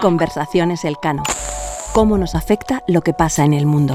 Conversaciones 0.00 0.84
Elcano. 0.84 1.22
¿Cómo 1.94 2.18
nos 2.18 2.34
afecta 2.34 2.82
lo 2.88 3.02
que 3.02 3.12
pasa 3.12 3.44
en 3.44 3.54
el 3.54 3.66
mundo? 3.66 3.94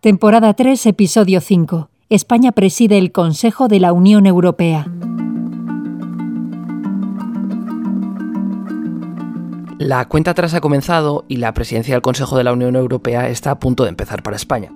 Temporada 0.00 0.54
3, 0.54 0.86
episodio 0.86 1.40
5. 1.40 1.88
España 2.08 2.52
preside 2.52 2.98
el 2.98 3.12
Consejo 3.12 3.68
de 3.68 3.80
la 3.80 3.92
Unión 3.92 4.26
Europea. 4.26 4.86
La 9.78 10.06
cuenta 10.06 10.30
atrás 10.32 10.54
ha 10.54 10.60
comenzado 10.60 11.24
y 11.26 11.36
la 11.38 11.54
presidencia 11.54 11.94
del 11.94 12.02
Consejo 12.02 12.36
de 12.36 12.44
la 12.44 12.52
Unión 12.52 12.76
Europea 12.76 13.28
está 13.28 13.50
a 13.50 13.58
punto 13.58 13.82
de 13.84 13.88
empezar 13.88 14.22
para 14.22 14.36
España. 14.36 14.70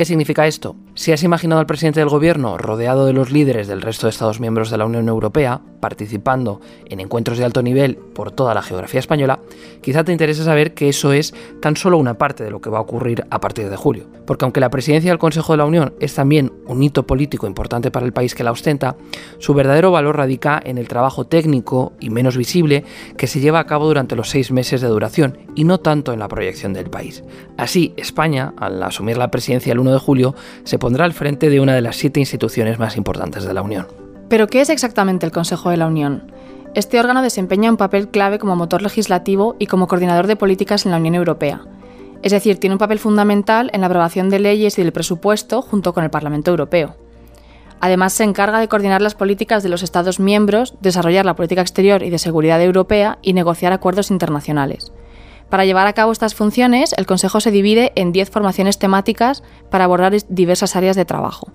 ¿Qué 0.00 0.06
significa 0.06 0.46
esto? 0.46 0.76
Si 0.94 1.12
has 1.12 1.22
imaginado 1.24 1.60
al 1.60 1.66
presidente 1.66 2.00
del 2.00 2.08
gobierno 2.08 2.56
rodeado 2.56 3.04
de 3.04 3.12
los 3.12 3.30
líderes 3.30 3.68
del 3.68 3.82
resto 3.82 4.06
de 4.06 4.12
Estados 4.12 4.40
miembros 4.40 4.70
de 4.70 4.78
la 4.78 4.86
Unión 4.86 5.06
Europea, 5.08 5.60
participando 5.78 6.62
en 6.86 7.00
encuentros 7.00 7.36
de 7.36 7.44
alto 7.44 7.62
nivel 7.62 7.96
por 7.96 8.32
toda 8.32 8.54
la 8.54 8.62
geografía 8.62 9.00
española, 9.00 9.40
quizá 9.82 10.02
te 10.02 10.12
interese 10.12 10.42
saber 10.42 10.72
que 10.72 10.88
eso 10.88 11.12
es 11.12 11.34
tan 11.60 11.76
solo 11.76 11.98
una 11.98 12.14
parte 12.14 12.44
de 12.44 12.50
lo 12.50 12.62
que 12.62 12.70
va 12.70 12.78
a 12.78 12.82
ocurrir 12.82 13.26
a 13.30 13.40
partir 13.40 13.68
de 13.68 13.76
julio. 13.76 14.06
Porque 14.26 14.44
aunque 14.46 14.60
la 14.60 14.70
presidencia 14.70 15.10
del 15.10 15.18
Consejo 15.18 15.52
de 15.52 15.58
la 15.58 15.66
Unión 15.66 15.94
es 16.00 16.14
también 16.14 16.52
un 16.66 16.82
hito 16.82 17.06
político 17.06 17.46
importante 17.46 17.90
para 17.90 18.06
el 18.06 18.12
país 18.12 18.34
que 18.34 18.44
la 18.44 18.52
ostenta, 18.52 18.96
su 19.38 19.52
verdadero 19.52 19.90
valor 19.90 20.16
radica 20.16 20.60
en 20.64 20.78
el 20.78 20.88
trabajo 20.88 21.26
técnico 21.26 21.92
y 22.00 22.08
menos 22.08 22.36
visible 22.38 22.84
que 23.18 23.26
se 23.26 23.40
lleva 23.40 23.58
a 23.58 23.66
cabo 23.66 23.86
durante 23.86 24.16
los 24.16 24.30
seis 24.30 24.50
meses 24.50 24.80
de 24.80 24.88
duración 24.88 25.38
y 25.54 25.64
no 25.64 25.80
tanto 25.80 26.12
en 26.12 26.20
la 26.20 26.28
proyección 26.28 26.72
del 26.72 26.88
país. 26.88 27.22
Así, 27.58 27.92
España, 27.96 28.54
al 28.56 28.82
asumir 28.82 29.18
la 29.18 29.30
presidencia 29.30 29.72
el 29.72 29.78
1 29.78 29.89
de 29.92 29.98
julio, 29.98 30.34
se 30.64 30.78
pondrá 30.78 31.04
al 31.04 31.12
frente 31.12 31.50
de 31.50 31.60
una 31.60 31.74
de 31.74 31.80
las 31.80 31.96
siete 31.96 32.20
instituciones 32.20 32.78
más 32.78 32.96
importantes 32.96 33.44
de 33.44 33.54
la 33.54 33.62
Unión. 33.62 33.86
¿Pero 34.28 34.46
qué 34.46 34.60
es 34.60 34.70
exactamente 34.70 35.26
el 35.26 35.32
Consejo 35.32 35.70
de 35.70 35.76
la 35.76 35.86
Unión? 35.86 36.30
Este 36.74 37.00
órgano 37.00 37.20
desempeña 37.20 37.70
un 37.70 37.76
papel 37.76 38.10
clave 38.10 38.38
como 38.38 38.54
motor 38.54 38.80
legislativo 38.80 39.56
y 39.58 39.66
como 39.66 39.88
coordinador 39.88 40.28
de 40.28 40.36
políticas 40.36 40.86
en 40.86 40.92
la 40.92 40.98
Unión 40.98 41.16
Europea. 41.16 41.62
Es 42.22 42.32
decir, 42.32 42.58
tiene 42.58 42.74
un 42.74 42.78
papel 42.78 42.98
fundamental 42.98 43.70
en 43.72 43.80
la 43.80 43.88
aprobación 43.88 44.30
de 44.30 44.38
leyes 44.38 44.78
y 44.78 44.82
del 44.82 44.92
presupuesto 44.92 45.62
junto 45.62 45.92
con 45.92 46.04
el 46.04 46.10
Parlamento 46.10 46.50
Europeo. 46.50 46.94
Además, 47.80 48.12
se 48.12 48.24
encarga 48.24 48.60
de 48.60 48.68
coordinar 48.68 49.00
las 49.00 49.14
políticas 49.14 49.62
de 49.62 49.70
los 49.70 49.82
Estados 49.82 50.20
miembros, 50.20 50.74
desarrollar 50.80 51.24
la 51.24 51.34
política 51.34 51.62
exterior 51.62 52.02
y 52.02 52.10
de 52.10 52.18
seguridad 52.18 52.62
europea 52.62 53.18
y 53.22 53.32
negociar 53.32 53.72
acuerdos 53.72 54.10
internacionales. 54.10 54.92
Para 55.50 55.64
llevar 55.64 55.88
a 55.88 55.92
cabo 55.92 56.12
estas 56.12 56.34
funciones, 56.34 56.94
el 56.96 57.06
Consejo 57.06 57.40
se 57.40 57.50
divide 57.50 57.92
en 57.96 58.12
10 58.12 58.30
formaciones 58.30 58.78
temáticas 58.78 59.42
para 59.68 59.84
abordar 59.84 60.14
diversas 60.28 60.76
áreas 60.76 60.94
de 60.94 61.04
trabajo. 61.04 61.52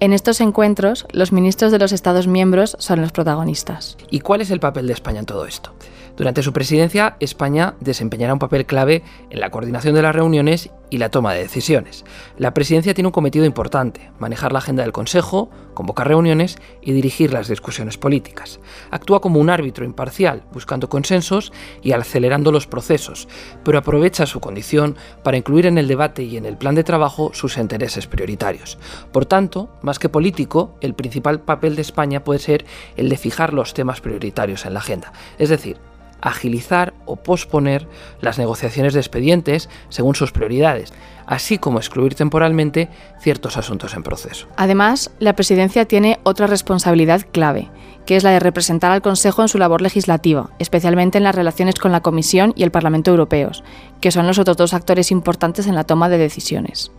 En 0.00 0.12
estos 0.12 0.40
encuentros, 0.40 1.06
los 1.12 1.32
ministros 1.32 1.70
de 1.70 1.78
los 1.78 1.92
Estados 1.92 2.26
miembros 2.26 2.76
son 2.78 3.00
los 3.00 3.12
protagonistas. 3.12 3.96
¿Y 4.10 4.20
cuál 4.20 4.40
es 4.40 4.50
el 4.50 4.60
papel 4.60 4.86
de 4.86 4.94
España 4.94 5.20
en 5.20 5.26
todo 5.26 5.46
esto? 5.46 5.72
Durante 6.16 6.42
su 6.42 6.52
presidencia, 6.54 7.16
España 7.20 7.74
desempeñará 7.80 8.32
un 8.32 8.38
papel 8.38 8.64
clave 8.64 9.02
en 9.28 9.38
la 9.38 9.50
coordinación 9.50 9.94
de 9.94 10.00
las 10.00 10.14
reuniones 10.14 10.70
y 10.88 10.96
la 10.96 11.10
toma 11.10 11.34
de 11.34 11.40
decisiones. 11.40 12.04
La 12.38 12.54
presidencia 12.54 12.94
tiene 12.94 13.08
un 13.08 13.12
cometido 13.12 13.44
importante, 13.44 14.10
manejar 14.18 14.52
la 14.52 14.60
agenda 14.60 14.82
del 14.82 14.92
Consejo, 14.92 15.50
convocar 15.74 16.08
reuniones 16.08 16.56
y 16.80 16.92
dirigir 16.92 17.34
las 17.34 17.48
discusiones 17.48 17.98
políticas. 17.98 18.60
Actúa 18.90 19.20
como 19.20 19.40
un 19.40 19.50
árbitro 19.50 19.84
imparcial, 19.84 20.44
buscando 20.52 20.88
consensos 20.88 21.52
y 21.82 21.92
acelerando 21.92 22.50
los 22.50 22.66
procesos, 22.66 23.28
pero 23.62 23.78
aprovecha 23.78 24.24
su 24.24 24.40
condición 24.40 24.96
para 25.22 25.36
incluir 25.36 25.66
en 25.66 25.76
el 25.76 25.88
debate 25.88 26.22
y 26.22 26.38
en 26.38 26.46
el 26.46 26.56
plan 26.56 26.74
de 26.74 26.84
trabajo 26.84 27.32
sus 27.34 27.58
intereses 27.58 28.06
prioritarios. 28.06 28.78
Por 29.12 29.26
tanto, 29.26 29.68
más 29.82 29.98
que 29.98 30.08
político, 30.08 30.76
el 30.80 30.94
principal 30.94 31.40
papel 31.40 31.76
de 31.76 31.82
España 31.82 32.24
puede 32.24 32.38
ser 32.38 32.64
el 32.96 33.10
de 33.10 33.18
fijar 33.18 33.52
los 33.52 33.74
temas 33.74 34.00
prioritarios 34.00 34.64
en 34.64 34.72
la 34.74 34.80
agenda, 34.80 35.12
es 35.38 35.50
decir, 35.50 35.76
agilizar 36.20 36.94
o 37.04 37.16
posponer 37.16 37.86
las 38.20 38.38
negociaciones 38.38 38.94
de 38.94 39.00
expedientes 39.00 39.68
según 39.88 40.14
sus 40.14 40.32
prioridades, 40.32 40.92
así 41.26 41.58
como 41.58 41.78
excluir 41.78 42.14
temporalmente 42.14 42.88
ciertos 43.20 43.56
asuntos 43.56 43.94
en 43.94 44.02
proceso. 44.02 44.46
Además, 44.56 45.10
la 45.18 45.34
Presidencia 45.34 45.84
tiene 45.84 46.18
otra 46.22 46.46
responsabilidad 46.46 47.26
clave, 47.30 47.68
que 48.06 48.16
es 48.16 48.24
la 48.24 48.30
de 48.30 48.40
representar 48.40 48.92
al 48.92 49.02
Consejo 49.02 49.42
en 49.42 49.48
su 49.48 49.58
labor 49.58 49.82
legislativa, 49.82 50.50
especialmente 50.58 51.18
en 51.18 51.24
las 51.24 51.34
relaciones 51.34 51.74
con 51.74 51.92
la 51.92 52.00
Comisión 52.00 52.52
y 52.56 52.62
el 52.62 52.70
Parlamento 52.70 53.10
Europeos, 53.10 53.64
que 54.00 54.12
son 54.12 54.26
los 54.26 54.38
otros 54.38 54.56
dos 54.56 54.74
actores 54.74 55.10
importantes 55.10 55.66
en 55.66 55.74
la 55.74 55.84
toma 55.84 56.08
de 56.08 56.18
decisiones. 56.18 56.92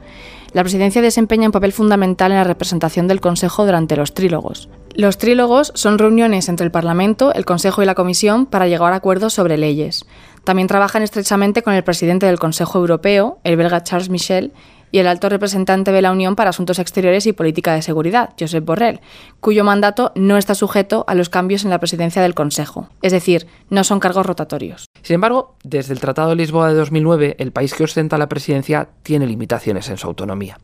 La 0.54 0.64
Presidencia 0.64 1.02
desempeña 1.02 1.48
un 1.48 1.52
papel 1.52 1.74
fundamental 1.74 2.32
en 2.32 2.38
la 2.38 2.44
representación 2.44 3.08
del 3.08 3.22
Consejo 3.22 3.66
durante 3.66 3.96
los 3.96 4.14
trílogos. 4.14 4.70
Los 4.98 5.20
trílogos 5.20 5.72
son 5.76 6.00
reuniones 6.00 6.50
entre 6.50 6.66
el 6.66 6.72
Parlamento, 6.72 7.32
el 7.32 7.46
Consejo 7.46 7.84
y 7.84 7.86
la 7.86 7.94
Comisión 7.94 8.48
para 8.48 8.68
llegar 8.68 8.94
a 8.94 8.96
acuerdos 8.96 9.32
sobre 9.32 9.56
leyes. 9.56 10.08
También 10.44 10.68
trabajan 10.68 11.04
estrechamente 11.04 11.62
con 11.62 11.76
el 11.76 11.84
presidente 11.84 12.26
del 12.26 12.40
Consejo 12.40 12.80
Europeo, 12.80 13.38
el 13.44 13.58
belga 13.58 13.84
Charles 13.84 14.10
Michel, 14.10 14.54
y 14.92 15.00
el 15.00 15.08
alto 15.08 15.30
representante 15.30 15.92
de 15.92 16.02
la 16.02 16.12
Unión 16.12 16.36
para 16.36 16.52
Asuntos 16.52 16.80
Exteriores 16.80 17.26
y 17.26 17.34
Política 17.34 17.74
de 17.74 17.82
Seguridad, 17.82 18.34
Josep 18.40 18.66
Borrell, 18.66 19.02
cuyo 19.40 19.64
mandato 19.64 20.12
no 20.16 20.38
está 20.38 20.56
sujeto 20.56 21.04
a 21.08 21.16
los 21.16 21.30
cambios 21.30 21.64
en 21.64 21.70
la 21.70 21.80
presidencia 21.80 22.22
del 22.22 22.34
Consejo, 22.36 22.90
es 23.02 23.12
decir, 23.12 23.48
no 23.70 23.84
son 23.84 24.00
cargos 24.00 24.26
rotatorios. 24.26 24.86
Sin 25.02 25.16
embargo, 25.16 25.56
desde 25.64 25.94
el 25.94 26.00
Tratado 26.00 26.30
de 26.30 26.36
Lisboa 26.36 26.70
de 26.70 26.76
2009, 26.76 27.36
el 27.40 27.52
país 27.52 27.74
que 27.74 27.84
ostenta 27.84 28.18
la 28.18 28.30
presidencia 28.30 28.90
tiene 29.04 29.28
limitaciones 29.28 29.90
en 29.90 29.98
su 29.98 30.08
autonomía. 30.08 30.58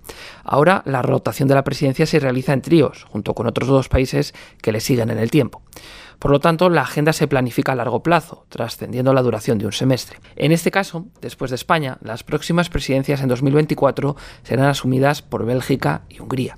Ahora, 0.44 0.82
la 0.86 1.02
rotación 1.02 1.48
de 1.48 1.56
la 1.56 1.64
presidencia 1.64 2.06
se 2.06 2.20
realiza 2.20 2.54
en 2.54 2.62
tríos, 2.62 3.06
junto 3.10 3.34
con 3.34 3.48
otros 3.48 3.70
dos 3.70 3.90
países 3.90 4.34
que 4.62 4.72
le 4.72 4.80
siguen 4.80 5.10
en 5.10 5.20
el 5.20 5.32
tiempo. 5.32 5.62
Por 6.24 6.32
lo 6.32 6.40
tanto, 6.40 6.70
la 6.70 6.84
agenda 6.84 7.12
se 7.12 7.28
planifica 7.28 7.74
a 7.74 7.76
largo 7.76 8.02
plazo, 8.02 8.46
trascendiendo 8.48 9.14
la 9.14 9.22
duración 9.22 9.58
de 9.58 9.66
un 9.66 9.74
semestre. 9.74 10.20
En 10.38 10.54
este 10.54 10.72
caso, 10.72 11.08
después 11.20 11.52
de 11.52 11.56
España, 11.56 11.98
las 12.02 12.24
próximas 12.24 12.70
presidencias 12.70 13.20
en 13.20 13.28
2024 13.28 14.16
serán 14.42 14.68
asumidas 14.68 15.22
por 15.22 15.46
Bélgica 15.46 16.04
y 16.08 16.22
Hungría. 16.22 16.58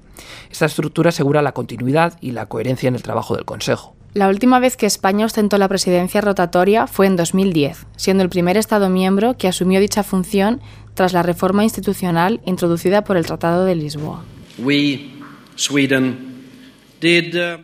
Esta 0.52 0.68
estructura 0.68 1.10
asegura 1.10 1.42
la 1.42 1.54
continuidad 1.54 2.16
y 2.22 2.34
la 2.34 2.46
coherencia 2.46 2.90
en 2.90 2.94
el 2.94 3.02
trabajo 3.02 3.36
del 3.36 3.46
Consejo. 3.46 3.96
La 4.14 4.28
última 4.28 4.60
vez 4.60 4.78
que 4.78 4.86
España 4.86 5.26
ostentó 5.26 5.58
la 5.58 5.68
presidencia 5.68 6.22
rotatoria 6.22 6.86
fue 6.86 7.08
en 7.08 7.16
2010, 7.16 7.88
siendo 7.96 8.22
el 8.22 8.30
primer 8.30 8.58
Estado 8.58 8.92
miembro 8.92 9.36
que 9.36 9.48
asumió 9.48 9.80
dicha 9.80 10.04
función 10.04 10.62
tras 10.94 11.12
la 11.12 11.24
reforma 11.24 11.64
institucional 11.64 12.40
introducida 12.46 13.04
por 13.04 13.18
el 13.18 13.26
Tratado 13.26 13.66
de 13.66 13.74
Lisboa. 13.74 14.24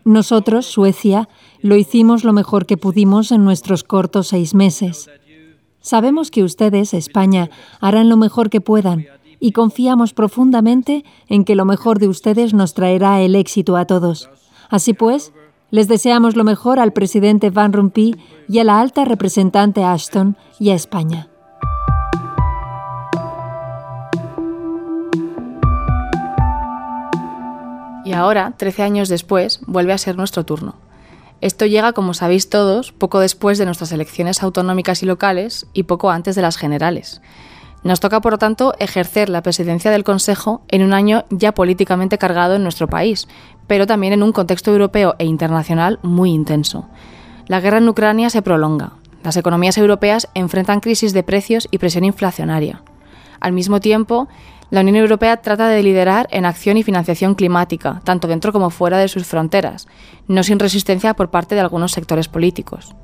Nosotros, 0.03 0.65
Suecia, 0.65 1.29
lo 1.61 1.75
hicimos 1.75 2.23
lo 2.23 2.33
mejor 2.33 2.65
que 2.65 2.77
pudimos 2.77 3.31
en 3.31 3.43
nuestros 3.43 3.83
cortos 3.83 4.27
seis 4.29 4.53
meses. 4.53 5.09
Sabemos 5.79 6.31
que 6.31 6.43
ustedes, 6.43 6.93
España, 6.93 7.49
harán 7.79 8.09
lo 8.09 8.17
mejor 8.17 8.49
que 8.49 8.61
puedan 8.61 9.05
y 9.39 9.51
confiamos 9.51 10.13
profundamente 10.13 11.03
en 11.27 11.43
que 11.43 11.55
lo 11.55 11.65
mejor 11.65 11.99
de 11.99 12.07
ustedes 12.07 12.53
nos 12.53 12.73
traerá 12.73 13.21
el 13.21 13.35
éxito 13.35 13.75
a 13.75 13.85
todos. 13.85 14.29
Así 14.69 14.93
pues, 14.93 15.33
les 15.71 15.87
deseamos 15.87 16.35
lo 16.35 16.43
mejor 16.43 16.79
al 16.79 16.93
presidente 16.93 17.49
Van 17.49 17.73
Rompuy 17.73 18.17
y 18.47 18.59
a 18.59 18.63
la 18.63 18.79
alta 18.79 19.05
representante 19.05 19.83
Ashton 19.83 20.37
y 20.59 20.69
a 20.69 20.75
España. 20.75 21.29
Y 28.03 28.13
ahora, 28.13 28.53
13 28.57 28.83
años 28.83 29.09
después, 29.09 29.61
vuelve 29.67 29.93
a 29.93 29.97
ser 29.97 30.17
nuestro 30.17 30.43
turno. 30.43 30.90
Esto 31.41 31.65
llega, 31.65 31.93
como 31.93 32.13
sabéis 32.13 32.49
todos, 32.49 32.91
poco 32.91 33.19
después 33.19 33.57
de 33.57 33.65
nuestras 33.65 33.91
elecciones 33.91 34.43
autonómicas 34.43 35.01
y 35.01 35.07
locales 35.07 35.65
y 35.73 35.83
poco 35.83 36.11
antes 36.11 36.35
de 36.35 36.43
las 36.43 36.55
generales. 36.55 37.21
Nos 37.83 37.99
toca, 37.99 38.21
por 38.21 38.33
lo 38.33 38.37
tanto, 38.37 38.75
ejercer 38.77 39.27
la 39.27 39.41
presidencia 39.41 39.89
del 39.89 40.03
Consejo 40.03 40.61
en 40.67 40.83
un 40.83 40.93
año 40.93 41.25
ya 41.31 41.51
políticamente 41.53 42.19
cargado 42.19 42.55
en 42.55 42.63
nuestro 42.63 42.87
país, 42.87 43.27
pero 43.65 43.87
también 43.87 44.13
en 44.13 44.21
un 44.21 44.33
contexto 44.33 44.71
europeo 44.71 45.15
e 45.17 45.25
internacional 45.25 45.97
muy 46.03 46.29
intenso. 46.29 46.87
La 47.47 47.59
guerra 47.59 47.79
en 47.79 47.89
Ucrania 47.89 48.29
se 48.29 48.43
prolonga. 48.43 48.93
Las 49.23 49.35
economías 49.35 49.79
europeas 49.79 50.29
enfrentan 50.35 50.79
crisis 50.79 51.11
de 51.11 51.23
precios 51.23 51.67
y 51.71 51.79
presión 51.79 52.03
inflacionaria. 52.03 52.83
Al 53.39 53.51
mismo 53.51 53.79
tiempo, 53.79 54.27
la 54.71 54.81
Unión 54.81 54.95
Europea 54.95 55.37
trata 55.41 55.67
de 55.67 55.83
liderar 55.83 56.29
en 56.31 56.45
acción 56.45 56.77
y 56.77 56.83
financiación 56.83 57.35
climática, 57.35 58.01
tanto 58.05 58.29
dentro 58.29 58.53
como 58.53 58.69
fuera 58.69 58.97
de 58.97 59.09
sus 59.09 59.27
fronteras, 59.27 59.87
no 60.27 60.43
sin 60.43 60.59
resistencia 60.59 61.13
por 61.13 61.29
parte 61.29 61.55
de 61.55 61.61
algunos 61.61 61.91
sectores 61.91 62.29
políticos. 62.29 62.95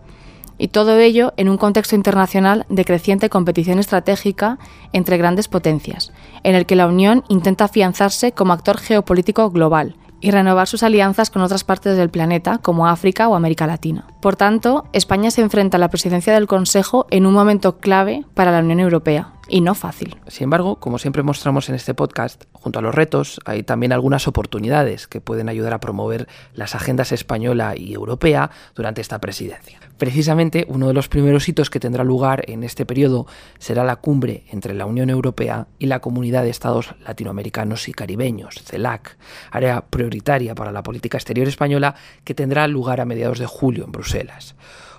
Y 0.57 0.69
todo 0.69 0.97
ello 0.97 1.33
en 1.35 1.49
un 1.49 1.57
contexto 1.57 1.95
internacional 1.95 2.65
de 2.69 2.85
creciente 2.85 3.29
competición 3.29 3.79
estratégica 3.79 4.57
entre 4.93 5.17
grandes 5.17 5.49
potencias, 5.49 6.13
en 6.43 6.55
el 6.55 6.65
que 6.65 6.77
la 6.77 6.87
Unión 6.87 7.25
intenta 7.27 7.65
afianzarse 7.65 8.31
como 8.31 8.53
actor 8.53 8.77
geopolítico 8.77 9.51
global 9.51 9.97
y 10.21 10.31
renovar 10.31 10.67
sus 10.67 10.83
alianzas 10.83 11.29
con 11.29 11.41
otras 11.41 11.65
partes 11.65 11.97
del 11.97 12.09
planeta, 12.09 12.59
como 12.59 12.87
África 12.87 13.27
o 13.27 13.35
América 13.35 13.67
Latina. 13.67 14.05
Por 14.21 14.37
tanto, 14.37 14.85
España 14.93 15.31
se 15.31 15.41
enfrenta 15.41 15.75
a 15.75 15.79
la 15.81 15.89
presidencia 15.89 16.33
del 16.33 16.47
Consejo 16.47 17.07
en 17.11 17.25
un 17.25 17.33
momento 17.33 17.77
clave 17.77 18.25
para 18.33 18.51
la 18.51 18.59
Unión 18.59 18.79
Europea, 18.79 19.33
Y 19.49 19.61
no 19.61 19.75
fácil. 19.75 20.17
Sin 20.27 20.45
embargo, 20.45 20.75
como 20.75 20.99
siempre 20.99 21.23
mostramos 21.23 21.69
en 21.69 21.75
este 21.75 21.93
podcast, 21.93 22.43
junto 22.51 22.79
a 22.79 22.81
los 22.81 22.93
retos 22.93 23.39
hay 23.45 23.63
también 23.63 23.93
algunas 23.93 24.27
oportunidades 24.27 25.07
que 25.07 25.21
pueden 25.21 25.47
ayudar 25.47 25.73
a 25.73 25.79
promover 25.79 26.27
las 26.53 26.75
agendas 26.75 27.13
española 27.13 27.73
y 27.77 27.93
europea 27.93 28.51
durante 28.75 28.99
esta 28.99 29.19
presidencia. 29.19 29.79
Precisamente 29.97 30.65
uno 30.67 30.87
de 30.87 30.93
los 30.93 31.07
primeros 31.07 31.47
hitos 31.47 31.69
que 31.69 31.79
tendrá 31.79 32.03
lugar 32.03 32.43
en 32.49 32.63
este 32.63 32.85
periodo 32.85 33.25
será 33.57 33.85
la 33.85 33.95
cumbre 33.95 34.43
entre 34.51 34.73
la 34.73 34.85
Unión 34.85 35.09
Europea 35.09 35.67
y 35.79 35.85
la 35.85 36.01
Comunidad 36.01 36.43
de 36.43 36.49
Estados 36.49 36.93
Latinoamericanos 37.05 37.87
y 37.87 37.93
Caribeños, 37.93 38.61
CELAC, 38.65 39.17
área 39.49 39.81
prioritaria 39.81 40.55
para 40.55 40.73
la 40.73 40.83
política 40.83 41.17
exterior 41.17 41.47
española 41.47 41.95
que 42.25 42.35
tendrá 42.35 42.67
lugar 42.67 42.99
a 42.99 43.05
mediados 43.05 43.39
de 43.39 43.45
julio 43.45 43.85
en 43.85 43.93
Bruselas. 43.93 44.55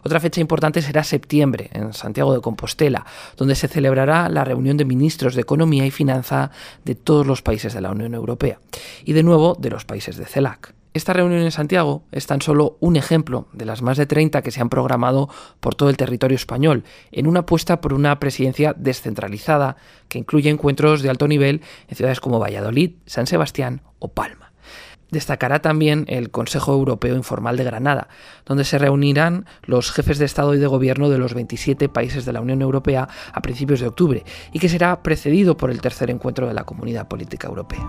Otra 0.09 0.21
fecha 0.21 0.41
importante 0.41 0.81
será 0.81 1.05
septiembre, 1.05 1.69
en 1.75 1.93
Santiago 1.93 2.33
de 2.33 2.41
Compostela, 2.41 3.05
donde 3.37 3.55
se 3.55 3.69
celebrará 3.69 4.31
la 4.31 4.43
reunión 4.43 4.79
de 4.79 4.87
ministros 4.87 5.35
de 5.35 5.43
Economía 5.43 5.85
y 5.85 5.91
Finanza 5.91 6.51
de 6.87 6.95
todos 6.95 7.27
los 7.27 7.43
países 7.43 7.75
de 7.75 7.83
la 7.83 7.91
Unión 7.91 8.15
Europea 8.15 8.59
y 9.05 9.13
de 9.13 9.23
nuevo 9.23 9.55
de 9.61 9.69
los 9.69 9.85
países 9.85 10.17
de 10.17 10.25
CELAC. 10.25 10.73
Esta 10.95 11.13
reunión 11.13 11.43
en 11.43 11.51
Santiago 11.51 12.05
es 12.11 12.27
tan 12.27 12.41
solo 12.41 12.79
un 12.81 12.97
ejemplo 12.97 13.49
de 13.53 13.67
las 13.67 13.83
más 13.83 13.99
de 13.99 14.07
30 14.07 14.41
que 14.41 14.51
se 14.51 14.63
han 14.63 14.71
programado 14.71 15.29
por 15.61 15.75
todo 15.75 15.91
el 15.91 15.99
territorio 15.99 16.37
español, 16.37 16.85
en 17.13 17.27
una 17.27 17.41
apuesta 17.41 17.83
por 17.83 17.93
una 17.93 18.19
presidencia 18.19 18.75
descentralizada 18.79 19.77
que 20.09 20.19
incluye 20.19 20.49
encuentros 20.49 21.03
de 21.03 21.11
alto 21.11 21.29
nivel 21.29 21.61
en 21.87 21.97
ciudades 21.99 22.21
como 22.21 22.39
Valladolid, 22.39 22.93
San 23.05 23.27
Sebastián 23.27 23.83
o 23.99 24.09
Palma. 24.09 24.53
Destacará 25.11 25.61
también 25.61 26.05
el 26.09 26.31
Consejo 26.31 26.73
Europeo 26.73 27.17
Informal 27.17 27.57
de 27.57 27.65
Granada, 27.65 28.09
donde 28.45 28.65
se 28.65 28.79
reunirán 28.79 29.47
los 29.63 29.91
jefes 29.91 30.19
de 30.19 30.27
Estado 30.27 30.55
y 30.55 30.59
de 30.59 30.67
Gobierno 30.67 31.09
de 31.09 31.19
los 31.19 31.35
27 31.35 31.89
países 31.89 32.25
de 32.25 32.33
la 32.33 32.41
Unión 32.41 32.61
Europea 32.63 33.09
a 33.33 33.41
principios 33.41 33.81
de 33.81 33.89
octubre 33.89 34.25
y 34.53 34.59
que 34.59 34.69
será 34.69 35.03
precedido 35.03 35.57
por 35.57 35.71
el 35.71 35.81
tercer 35.81 36.11
encuentro 36.11 36.47
de 36.47 36.55
la 36.55 36.65
Comunidad 36.65 37.09
Política 37.09 37.49
Europea. 37.49 37.87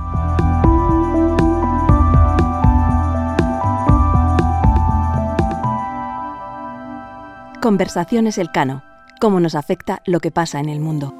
Conversaciones 7.62 8.38
Elcano. 8.38 8.83
Cómo 9.19 9.42
nos 9.42 9.54
afecta 9.54 10.01
lo 10.06 10.22
que 10.22 10.31
pasa 10.31 10.62
en 10.62 10.69
el 10.69 10.80
mundo. 10.80 11.13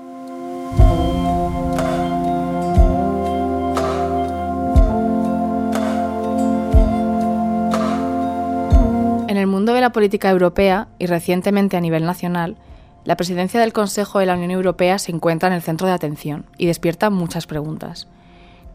De 9.80 9.82
la 9.82 9.92
política 9.94 10.30
europea 10.30 10.90
y 11.00 11.06
recientemente 11.06 11.78
a 11.78 11.82
nivel 11.82 12.06
nacional, 12.06 12.58
la 13.06 13.16
presidencia 13.16 13.62
del 13.62 13.72
Consejo 13.72 14.20
de 14.20 14.26
la 14.26 14.36
Unión 14.36 14.52
Europea 14.52 15.00
se 15.00 15.12
encuentra 15.12 15.48
en 15.48 15.54
el 15.54 15.62
centro 15.62 15.88
de 15.88 15.94
atención 15.94 16.46
y 16.58 16.68
despierta 16.68 17.10
muchas 17.10 17.48
preguntas. 17.48 18.08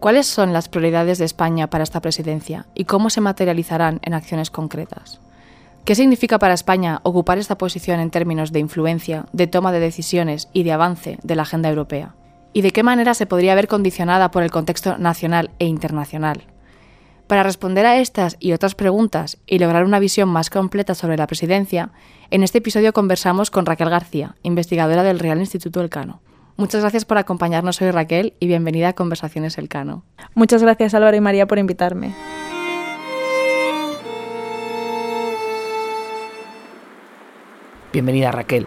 ¿Cuáles 0.01 0.27
son 0.27 0.55
las 0.55 0.69
prioridades 0.69 1.19
de 1.19 1.27
España 1.27 1.69
para 1.69 1.85
esta 1.85 2.01
presidencia 2.01 2.67
y 2.75 2.87
cómo 2.87 3.11
se 3.11 3.21
materializarán 3.21 4.01
en 4.03 4.15
acciones 4.15 4.51
concretas? 4.51 5.21
¿Qué 5.85 5.95
significa 5.95 6.39
para 6.39 6.55
España 6.55 7.01
ocupar 7.03 7.37
esta 7.37 7.59
posición 7.59 8.01
en 8.01 8.11
términos 8.11 8.51
de 8.51 8.61
influencia, 8.61 9.27
de 9.35 9.47
toma 9.47 9.73
de 9.73 9.81
decisiones 9.81 10.49
y 10.55 10.63
de 10.63 10.73
avance 10.73 11.19
de 11.23 11.37
la 11.37 11.43
agenda 11.43 11.69
europea? 11.69 12.15
¿Y 12.55 12.63
de 12.63 12.71
qué 12.71 12.83
manera 12.83 13.13
se 13.13 13.27
podría 13.27 13.55
ver 13.55 13.69
condicionada 13.69 14.31
por 14.31 14.43
el 14.43 14.51
contexto 14.51 14.97
nacional 14.97 15.51
e 15.59 15.67
internacional? 15.67 16.45
Para 17.27 17.43
responder 17.43 17.87
a 17.87 17.99
estas 17.99 18.37
y 18.39 18.53
otras 18.53 18.75
preguntas 18.75 19.39
y 19.47 19.59
lograr 19.59 19.85
una 19.85 19.99
visión 19.99 20.29
más 20.29 20.51
completa 20.51 20.95
sobre 20.95 21.17
la 21.17 21.27
presidencia, 21.27 21.91
en 22.31 22.43
este 22.43 22.59
episodio 22.59 22.93
conversamos 22.93 23.51
con 23.51 23.65
Raquel 23.65 23.89
García, 23.89 24.37
investigadora 24.43 25.03
del 25.03 25.19
Real 25.19 25.39
Instituto 25.39 25.81
Elcano. 25.81 26.21
Muchas 26.57 26.83
gracias 26.83 27.07
por 27.07 27.17
acompañarnos 27.17 27.81
hoy, 27.81 27.91
Raquel, 27.91 28.35
y 28.41 28.47
bienvenida 28.47 28.89
a 28.89 28.93
Conversaciones 28.93 29.57
Elcano. 29.57 30.05
Muchas 30.35 30.63
gracias, 30.63 30.93
Álvaro 30.93 31.17
y 31.17 31.21
María, 31.21 31.47
por 31.47 31.59
invitarme. 31.59 32.15
Bienvenida, 37.91 38.33
Raquel. 38.33 38.67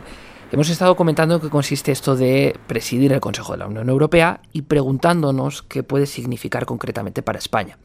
Hemos 0.52 0.70
estado 0.70 0.96
comentando 0.96 1.36
en 1.36 1.42
qué 1.42 1.50
consiste 1.50 1.92
esto 1.92 2.16
de 2.16 2.58
presidir 2.66 3.14
el 3.14 3.20
Consejo 3.20 3.52
de 3.52 3.60
la 3.60 3.68
Unión 3.68 3.88
Europea 3.88 4.42
y 4.52 4.64
preguntándonos 4.64 5.62
qué 5.62 5.84
puede 5.84 6.08
significar 6.08 6.66
concretamente 6.66 7.22
para 7.22 7.38
España. 7.38 7.78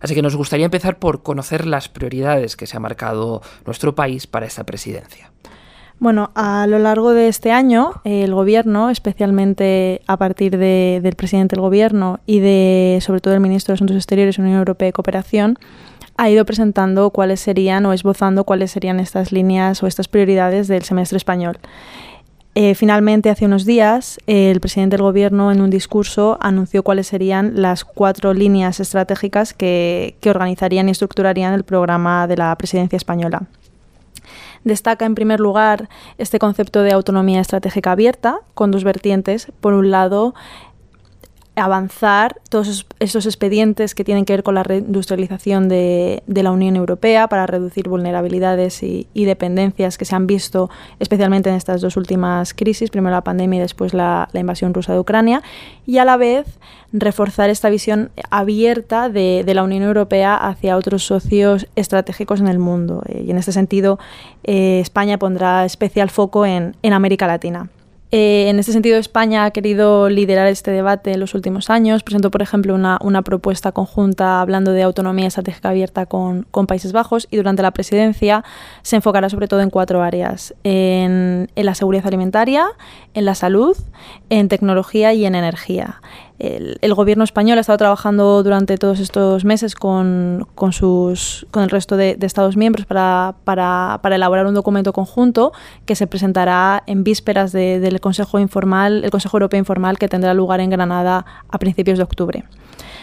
Así 0.00 0.14
que 0.14 0.22
nos 0.22 0.36
gustaría 0.36 0.64
empezar 0.64 0.98
por 0.98 1.22
conocer 1.22 1.66
las 1.66 1.88
prioridades 1.88 2.56
que 2.56 2.66
se 2.66 2.76
ha 2.76 2.80
marcado 2.80 3.42
nuestro 3.66 3.94
país 3.94 4.26
para 4.26 4.46
esta 4.46 4.64
presidencia. 4.64 5.30
Bueno, 6.00 6.30
a 6.36 6.66
lo 6.68 6.78
largo 6.78 7.10
de 7.10 7.26
este 7.26 7.50
año, 7.50 7.94
el 8.04 8.32
Gobierno, 8.32 8.88
especialmente 8.88 10.00
a 10.06 10.16
partir 10.16 10.56
del 10.56 11.14
presidente 11.16 11.56
del 11.56 11.62
Gobierno 11.62 12.20
y 12.24 12.38
de, 12.38 12.98
sobre 13.02 13.20
todo, 13.20 13.34
el 13.34 13.40
ministro 13.40 13.72
de 13.72 13.74
Asuntos 13.74 13.96
Exteriores 13.96 14.38
Unión 14.38 14.58
Europea 14.58 14.88
y 14.88 14.92
Cooperación, 14.92 15.58
ha 16.16 16.30
ido 16.30 16.44
presentando 16.44 17.10
cuáles 17.10 17.40
serían 17.40 17.84
o 17.86 17.92
esbozando 17.92 18.44
cuáles 18.44 18.70
serían 18.70 19.00
estas 19.00 19.32
líneas 19.32 19.82
o 19.82 19.88
estas 19.88 20.06
prioridades 20.06 20.68
del 20.68 20.84
semestre 20.84 21.16
español. 21.16 21.58
Eh, 22.60 22.74
finalmente, 22.74 23.30
hace 23.30 23.46
unos 23.46 23.64
días, 23.64 24.18
el 24.26 24.58
presidente 24.58 24.96
del 24.96 25.04
Gobierno, 25.04 25.52
en 25.52 25.60
un 25.60 25.70
discurso, 25.70 26.38
anunció 26.40 26.82
cuáles 26.82 27.06
serían 27.06 27.62
las 27.62 27.84
cuatro 27.84 28.34
líneas 28.34 28.80
estratégicas 28.80 29.54
que, 29.54 30.16
organizarían 30.26 30.88
y 30.88 30.90
estructurarían 30.90 31.54
el 31.54 31.62
programa 31.62 32.26
de 32.26 32.36
la 32.36 32.52
presidencia 32.56 32.96
española. 32.96 33.44
Destaca, 34.64 35.06
en 35.06 35.14
primer 35.14 35.38
lugar, 35.38 35.88
este 36.18 36.40
concepto 36.40 36.82
de 36.82 36.90
autonomía 36.90 37.40
estratégica 37.40 37.92
abierta, 37.92 38.40
con 38.54 38.72
dos 38.72 38.82
vertientes. 38.82 39.52
Por 39.60 39.72
un 39.72 39.92
lado, 39.92 40.34
avanzar 41.58 42.40
todos 42.48 42.86
esos 42.98 43.26
expedientes 43.26 43.94
que 43.94 44.04
tienen 44.04 44.24
que 44.24 44.32
ver 44.32 44.42
con 44.42 44.54
la 44.54 44.62
reindustrialización 44.62 45.68
de, 45.68 46.22
la 46.26 46.50
Unión 46.50 46.76
Europea 46.76 47.28
para 47.28 47.46
reducir 47.46 47.88
vulnerabilidades 47.88 48.82
y, 48.82 49.06
dependencias 49.14 49.98
que 49.98 50.06
se 50.06 50.14
han 50.16 50.26
visto 50.26 50.70
especialmente 51.00 51.50
en 51.50 51.56
estas 51.56 51.82
dos 51.82 51.96
últimas 51.96 52.54
crisis, 52.54 52.90
primero 52.90 53.14
la 53.14 53.22
pandemia 53.22 53.58
y 53.58 53.60
después 53.60 53.92
la, 53.92 54.28
invasión 54.32 54.72
rusa 54.72 54.92
de 54.92 55.00
Ucrania, 55.00 55.42
y 55.84 55.98
a 55.98 56.04
la 56.04 56.16
vez 56.16 56.46
reforzar 56.92 57.50
esta 57.50 57.68
visión 57.68 58.10
abierta 58.30 59.08
de, 59.08 59.44
la 59.46 59.62
Unión 59.62 59.82
Europea 59.82 60.36
hacia 60.36 60.76
otros 60.76 61.04
socios 61.04 61.66
estratégicos 61.76 62.40
en 62.40 62.48
el 62.48 62.58
mundo. 62.58 63.02
Eh, 63.06 63.24
y 63.26 63.30
en 63.30 63.38
este 63.38 63.52
sentido, 63.52 63.98
eh, 64.44 64.80
España 64.80 65.18
pondrá 65.18 65.64
especial 65.64 66.10
foco 66.10 66.46
en 66.46 66.74
América 66.82 67.26
Latina. 67.26 67.68
Eh, 68.10 68.48
en 68.48 68.58
este 68.58 68.72
sentido, 68.72 68.96
España 68.96 69.44
ha 69.44 69.50
querido 69.50 70.08
liderar 70.08 70.46
este 70.46 70.70
debate 70.70 71.12
en 71.12 71.20
los 71.20 71.34
últimos 71.34 71.68
años. 71.68 72.02
Presentó, 72.02 72.30
por 72.30 72.40
ejemplo, 72.40 72.74
una, 72.74 73.22
propuesta 73.22 73.72
conjunta 73.72 74.40
hablando 74.40 74.72
de 74.72 74.82
autonomía 74.82 75.26
estratégica 75.26 75.68
abierta 75.68 76.06
con, 76.06 76.46
Países 76.66 76.92
Bajos 76.92 77.28
y 77.30 77.36
durante 77.36 77.62
la 77.62 77.70
presidencia 77.70 78.44
se 78.82 78.96
enfocará 78.96 79.28
sobre 79.28 79.48
todo 79.48 79.60
en 79.60 79.70
cuatro 79.70 80.02
áreas. 80.02 80.54
En, 80.64 81.50
en 81.54 81.66
la 81.66 81.74
seguridad 81.74 82.06
alimentaria, 82.06 82.66
en 83.14 83.24
la 83.26 83.34
salud, 83.34 83.76
en 84.30 84.48
tecnología 84.48 85.12
y 85.12 85.26
en 85.26 85.34
energía 85.34 86.00
el, 86.38 86.94
gobierno 86.94 87.24
español 87.24 87.58
ha 87.58 87.60
estado 87.60 87.78
trabajando 87.78 88.42
durante 88.42 88.76
todos 88.78 89.00
estos 89.00 89.44
meses 89.44 89.74
con, 89.74 90.46
el 90.56 91.70
resto 91.70 91.96
de, 91.96 92.16
Estados 92.20 92.56
miembros 92.56 92.86
para, 92.86 93.34
elaborar 94.04 94.46
un 94.46 94.54
documento 94.54 94.92
conjunto 94.92 95.52
que 95.86 95.96
se 95.96 96.06
presentará 96.06 96.82
en 96.86 97.04
vísperas 97.04 97.52
del 97.52 98.00
Consejo 98.00 98.38
Informal, 98.38 99.04
el 99.04 99.10
Consejo 99.10 99.36
Europeo 99.36 99.58
Informal 99.58 99.98
que 99.98 100.08
tendrá 100.08 100.34
lugar 100.34 100.60
en 100.60 100.70
Granada 100.70 101.24
a 101.48 101.58
principios 101.58 101.98
de 101.98 102.04
octubre. 102.04 102.44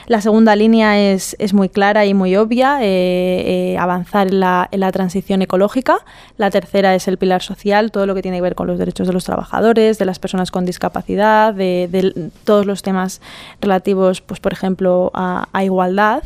La 0.08 0.22
segunda 0.22 0.56
línea 0.56 1.00
es, 1.00 1.36
muy 1.54 1.68
clara 1.68 2.06
y 2.06 2.14
muy 2.14 2.36
obvia, 2.36 2.78
eh, 2.82 3.74
eh, 3.74 3.78
avanzar 3.80 4.28
en 4.28 4.40
la, 4.40 4.92
transición 4.94 5.42
ecológica. 5.42 5.98
La 6.38 6.52
tercera 6.52 6.94
es 6.94 7.08
el 7.08 7.18
pilar 7.18 7.42
social, 7.42 7.92
todo 7.92 8.06
lo 8.06 8.14
que 8.14 8.22
tiene 8.22 8.38
que 8.38 8.42
ver 8.42 8.56
con 8.56 8.68
los 8.68 8.78
derechos 8.78 9.08
de 9.08 9.14
los 9.14 9.26
trabajadores, 9.26 9.98
de 9.98 10.06
las 10.06 10.20
personas 10.20 10.52
con 10.52 10.64
discapacidad, 10.66 11.56
de, 11.56 12.30
todos 12.44 12.68
los 12.68 12.84
temas 12.84 13.20
relativos, 13.62 14.22
pues, 14.22 14.40
por 14.40 14.54
ejemplo, 14.54 15.12
a, 15.14 15.48
igualdad. 15.64 16.24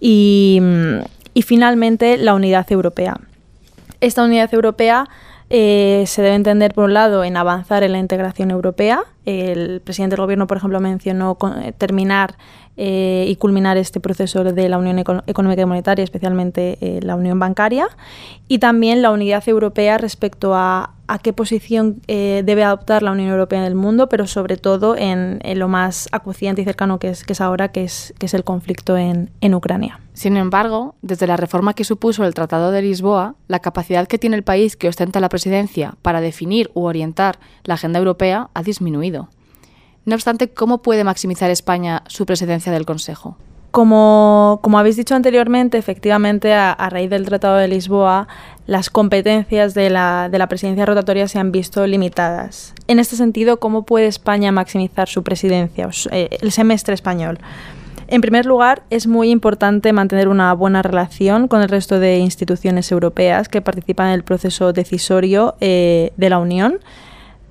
Y, 0.00 0.60
y 1.34 1.42
finalmente, 1.42 2.16
la 2.16 2.34
unidad 2.34 2.70
europea. 2.70 3.18
Esta 4.00 4.24
unidad 4.24 4.52
europea 4.52 5.08
eh, 5.54 6.04
se 6.06 6.22
debe 6.22 6.34
entender, 6.34 6.72
por 6.72 6.84
un 6.84 6.94
lado, 6.94 7.24
en 7.24 7.36
avanzar 7.36 7.82
en 7.82 7.92
la 7.92 7.98
integración 7.98 8.50
europea. 8.50 9.02
El 9.26 9.82
presidente 9.82 10.16
del 10.16 10.24
Gobierno, 10.24 10.46
por 10.46 10.56
ejemplo, 10.56 10.80
mencionó 10.80 11.36
terminar 11.76 12.36
eh, 12.76 13.26
y 13.28 13.36
culminar 13.36 13.76
este 13.76 14.00
proceso 14.00 14.44
de 14.44 14.68
la 14.68 14.78
Unión 14.78 14.98
Económica 14.98 15.62
y 15.62 15.66
Monetaria, 15.66 16.02
especialmente 16.02 16.78
eh, 16.80 17.00
la 17.02 17.16
Unión 17.16 17.38
Bancaria, 17.38 17.88
y 18.48 18.58
también 18.58 19.02
la 19.02 19.10
unidad 19.10 19.46
europea 19.46 19.98
respecto 19.98 20.54
a, 20.54 20.94
a 21.06 21.18
qué 21.18 21.34
posición 21.34 22.00
eh, 22.08 22.42
debe 22.46 22.64
adoptar 22.64 23.02
la 23.02 23.12
Unión 23.12 23.28
Europea 23.28 23.58
en 23.58 23.66
el 23.66 23.74
mundo, 23.74 24.08
pero 24.08 24.26
sobre 24.26 24.56
todo 24.56 24.96
en, 24.96 25.40
lo 25.56 25.68
más 25.68 26.08
acuciante 26.12 26.62
y 26.62 26.64
cercano 26.64 26.98
que 26.98 27.10
es, 27.10 27.24
que 27.24 27.34
es 27.34 27.40
ahora, 27.42 27.68
que 27.68 27.84
es, 27.84 28.14
que 28.18 28.26
es 28.26 28.32
el 28.32 28.44
conflicto 28.44 28.96
en, 28.96 29.30
en 29.42 29.54
Ucrania. 29.54 30.00
Sin 30.14 30.38
embargo, 30.38 30.94
desde 31.02 31.26
la 31.26 31.36
reforma 31.36 31.74
que 31.74 31.84
supuso 31.84 32.24
el 32.24 32.32
Tratado 32.32 32.70
de 32.70 32.80
Lisboa, 32.80 33.34
la 33.48 33.58
capacidad 33.58 34.08
que 34.08 34.18
tiene 34.18 34.36
el 34.36 34.42
país 34.42 34.76
que 34.76 34.88
ostenta 34.88 35.20
la 35.20 35.28
presidencia 35.28 35.94
para 36.00 36.22
definir 36.22 36.70
u 36.72 36.84
orientar 36.84 37.38
la 37.64 37.74
agenda 37.74 37.98
europea 37.98 38.48
ha 38.54 38.62
disminuido. 38.62 39.28
No 40.04 40.14
obstante, 40.14 40.48
¿cómo 40.48 40.82
puede 40.82 41.04
maximizar 41.04 41.50
España 41.50 42.02
su 42.08 42.26
presidencia 42.26 42.72
del 42.72 42.86
Consejo? 42.86 43.36
Como, 43.70 44.60
habéis 44.76 44.96
dicho 44.96 45.14
anteriormente, 45.14 45.78
efectivamente, 45.78 46.52
a, 46.52 46.74
raíz 46.90 47.08
del 47.08 47.24
Tratado 47.24 47.56
de 47.56 47.68
Lisboa, 47.68 48.28
las 48.66 48.90
competencias 48.90 49.72
de 49.72 49.88
la, 49.88 50.28
de 50.30 50.36
la, 50.36 50.46
presidencia 50.46 50.84
rotatoria 50.84 51.26
se 51.26 51.38
han 51.38 51.52
visto 51.52 51.86
limitadas. 51.86 52.74
En 52.86 52.98
este 52.98 53.16
sentido, 53.16 53.58
¿cómo 53.60 53.84
puede 53.84 54.08
España 54.08 54.52
maximizar 54.52 55.08
su 55.08 55.22
presidencia, 55.22 55.88
eh, 56.10 56.28
el 56.42 56.52
semestre 56.52 56.92
español? 56.92 57.38
En 58.08 58.20
primer 58.20 58.44
lugar, 58.44 58.82
es 58.90 59.06
muy 59.06 59.30
importante 59.30 59.90
mantener 59.94 60.28
una 60.28 60.52
buena 60.52 60.82
relación 60.82 61.48
con 61.48 61.62
el 61.62 61.70
resto 61.70 61.98
de 61.98 62.18
instituciones 62.18 62.92
europeas 62.92 63.48
que 63.48 63.62
participan 63.62 64.08
en 64.08 64.12
el 64.12 64.22
proceso 64.22 64.74
decisorio 64.74 65.54
eh, 65.62 66.12
de 66.18 66.28
la 66.28 66.38
Unión. 66.38 66.80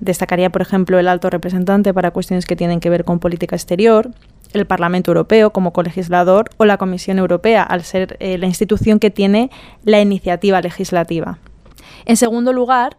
Destacaría, 0.02 0.50
por 0.50 0.62
ejemplo, 0.62 0.98
el 0.98 1.06
alto 1.06 1.30
representante 1.30 1.94
para 1.94 2.10
cuestiones 2.10 2.44
que 2.44 2.56
tienen 2.56 2.80
que 2.80 2.90
ver 2.90 3.04
con 3.04 3.20
política 3.20 3.54
exterior, 3.54 4.10
el 4.52 4.66
Parlamento 4.66 5.12
Europeo 5.12 5.52
como 5.52 5.72
colegislador 5.72 6.50
o 6.56 6.64
la 6.64 6.76
Comisión 6.76 7.20
Europea, 7.20 7.62
al 7.62 7.84
ser 7.84 8.16
eh, 8.18 8.36
la 8.36 8.46
institución 8.46 8.98
que 8.98 9.12
tiene 9.12 9.48
la 9.84 10.00
iniciativa 10.00 10.60
legislativa. 10.60 11.38
En 12.04 12.16
segundo 12.16 12.52
lugar, 12.52 12.96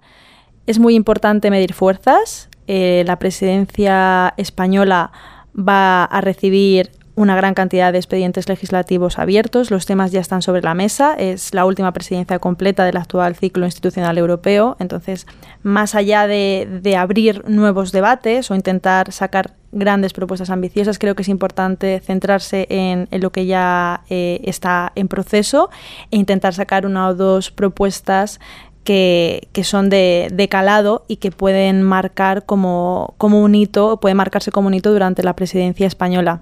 es 0.66 0.80
muy 0.80 0.96
importante 0.96 1.52
medir 1.52 1.74
fuerzas. 1.74 2.48
Eh, 2.68 3.04
la 3.06 3.20
presidencia 3.20 4.34
española 4.38 5.12
va 5.58 6.06
a 6.06 6.22
recibir 6.22 6.90
una 7.16 7.36
gran 7.36 7.54
cantidad 7.54 7.92
de 7.92 8.00
expedientes 8.00 8.50
legislativos 8.50 9.20
abiertos, 9.20 9.70
los 9.70 9.86
temas 9.86 10.12
ya 10.12 10.20
están 10.20 10.42
sobre 10.42 10.62
la 10.62 10.74
mesa, 10.74 11.14
es 11.14 11.54
la 11.54 11.66
última 11.66 11.92
presidencia 11.92 12.40
completa 12.40 12.86
del 12.86 12.98
actual 12.98 13.36
ciclo 13.36 13.66
institucional 13.66 14.18
europeo, 14.18 14.76
entonces, 14.80 15.28
más 15.62 15.94
allá 15.94 16.26
de, 16.28 16.96
abrir 16.98 17.48
nuevos 17.48 17.92
debates 17.92 18.50
o 18.50 18.56
intentar 18.56 19.12
sacar 19.12 19.52
grandes 19.72 20.14
propuestas 20.14 20.50
ambiciosas, 20.50 21.00
creo 21.00 21.16
que 21.16 21.24
es 21.24 21.30
importante 21.30 22.00
centrarse 22.00 22.68
en, 22.70 23.08
lo 23.12 23.32
que 23.32 23.46
ya 23.46 24.02
eh, 24.10 24.42
está 24.44 24.92
en 24.96 25.08
proceso 25.08 25.70
e 26.12 26.18
intentar 26.18 26.54
sacar 26.54 26.86
una 26.86 27.10
o 27.10 27.16
dos 27.16 27.52
propuestas 27.52 28.40
que, 28.84 29.48
son 29.64 29.90
de, 29.90 30.30
de, 30.32 30.50
calado 30.50 31.06
y 31.08 31.18
que 31.18 31.32
pueden 31.32 31.84
marcar 31.84 32.46
como, 32.46 33.14
como 33.18 33.42
un 33.42 33.56
hito, 33.56 34.00
puede 34.00 34.16
marcarse 34.16 34.52
como 34.52 34.68
un 34.68 34.74
hito 34.74 34.92
durante 34.92 35.24
la 35.24 35.36
presidencia 35.36 35.88
española. 35.88 36.42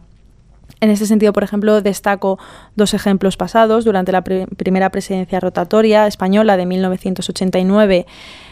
En 0.80 0.90
este 0.90 1.06
sentido, 1.06 1.34
por 1.34 1.44
ejemplo, 1.44 1.82
destaco 1.82 2.40
dos 2.75 2.94
ejemplos 2.94 3.38
pasados. 3.38 3.86
Durante 3.86 4.12
la 4.12 4.24
primera 4.24 4.90
presidencia 4.90 5.40
rotatoria 5.40 6.08
española 6.08 6.58
de 6.58 6.66
1989 6.66 8.06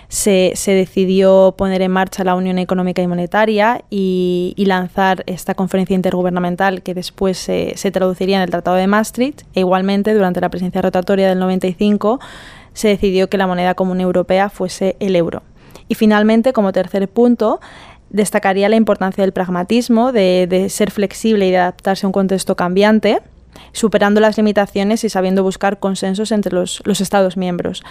se, 0.07 0.53
decidió 0.65 1.55
poner 1.57 1.81
en 1.81 1.91
marcha 1.91 2.23
la 2.23 2.35
Unión 2.35 2.57
Económica 2.59 3.01
y 3.01 3.07
Monetaria 3.07 3.83
y, 3.89 4.53
lanzar 4.57 5.23
esta 5.27 5.55
conferencia 5.55 5.95
intergubernamental 5.95 6.83
que 6.83 6.93
después 6.93 7.37
se, 7.37 7.73
se, 7.75 7.91
traduciría 7.91 8.37
en 8.37 8.43
el 8.43 8.49
Tratado 8.49 8.77
de 8.77 8.87
Maastricht. 8.87 9.43
E 9.53 9.61
igualmente, 9.61 10.13
durante 10.13 10.41
la 10.41 10.49
presidencia 10.49 10.81
rotatoria 10.81 11.29
del 11.29 11.39
95 11.39 12.19
se 12.73 12.87
decidió 12.89 13.29
que 13.29 13.37
la 13.37 13.47
moneda 13.47 13.73
común 13.73 14.01
europea 14.01 14.49
fuese 14.49 14.95
el 14.99 15.15
euro. 15.15 15.43
Y 15.87 15.95
finalmente, 15.95 16.53
como 16.53 16.71
tercer 16.71 17.09
punto, 17.09 17.59
destacaría 18.09 18.69
la 18.69 18.75
importancia 18.75 19.23
del 19.23 19.33
pragmatismo, 19.33 20.11
de, 20.11 20.67
ser 20.69 20.91
flexible 20.91 21.47
y 21.47 21.51
de 21.51 21.57
adaptarse 21.57 22.05
a 22.05 22.09
un 22.09 22.13
contexto 22.13 22.55
cambiante, 22.55 23.21
superando 23.71 24.19
las 24.21 24.37
limitaciones 24.37 25.03
y 25.03 25.09
sabiendo 25.09 25.43
buscar 25.43 25.79
consensos 25.79 26.31
entre 26.31 26.53
los, 26.53 26.81
los 26.85 27.01
Estados 27.01 27.37
miembros. 27.37 27.83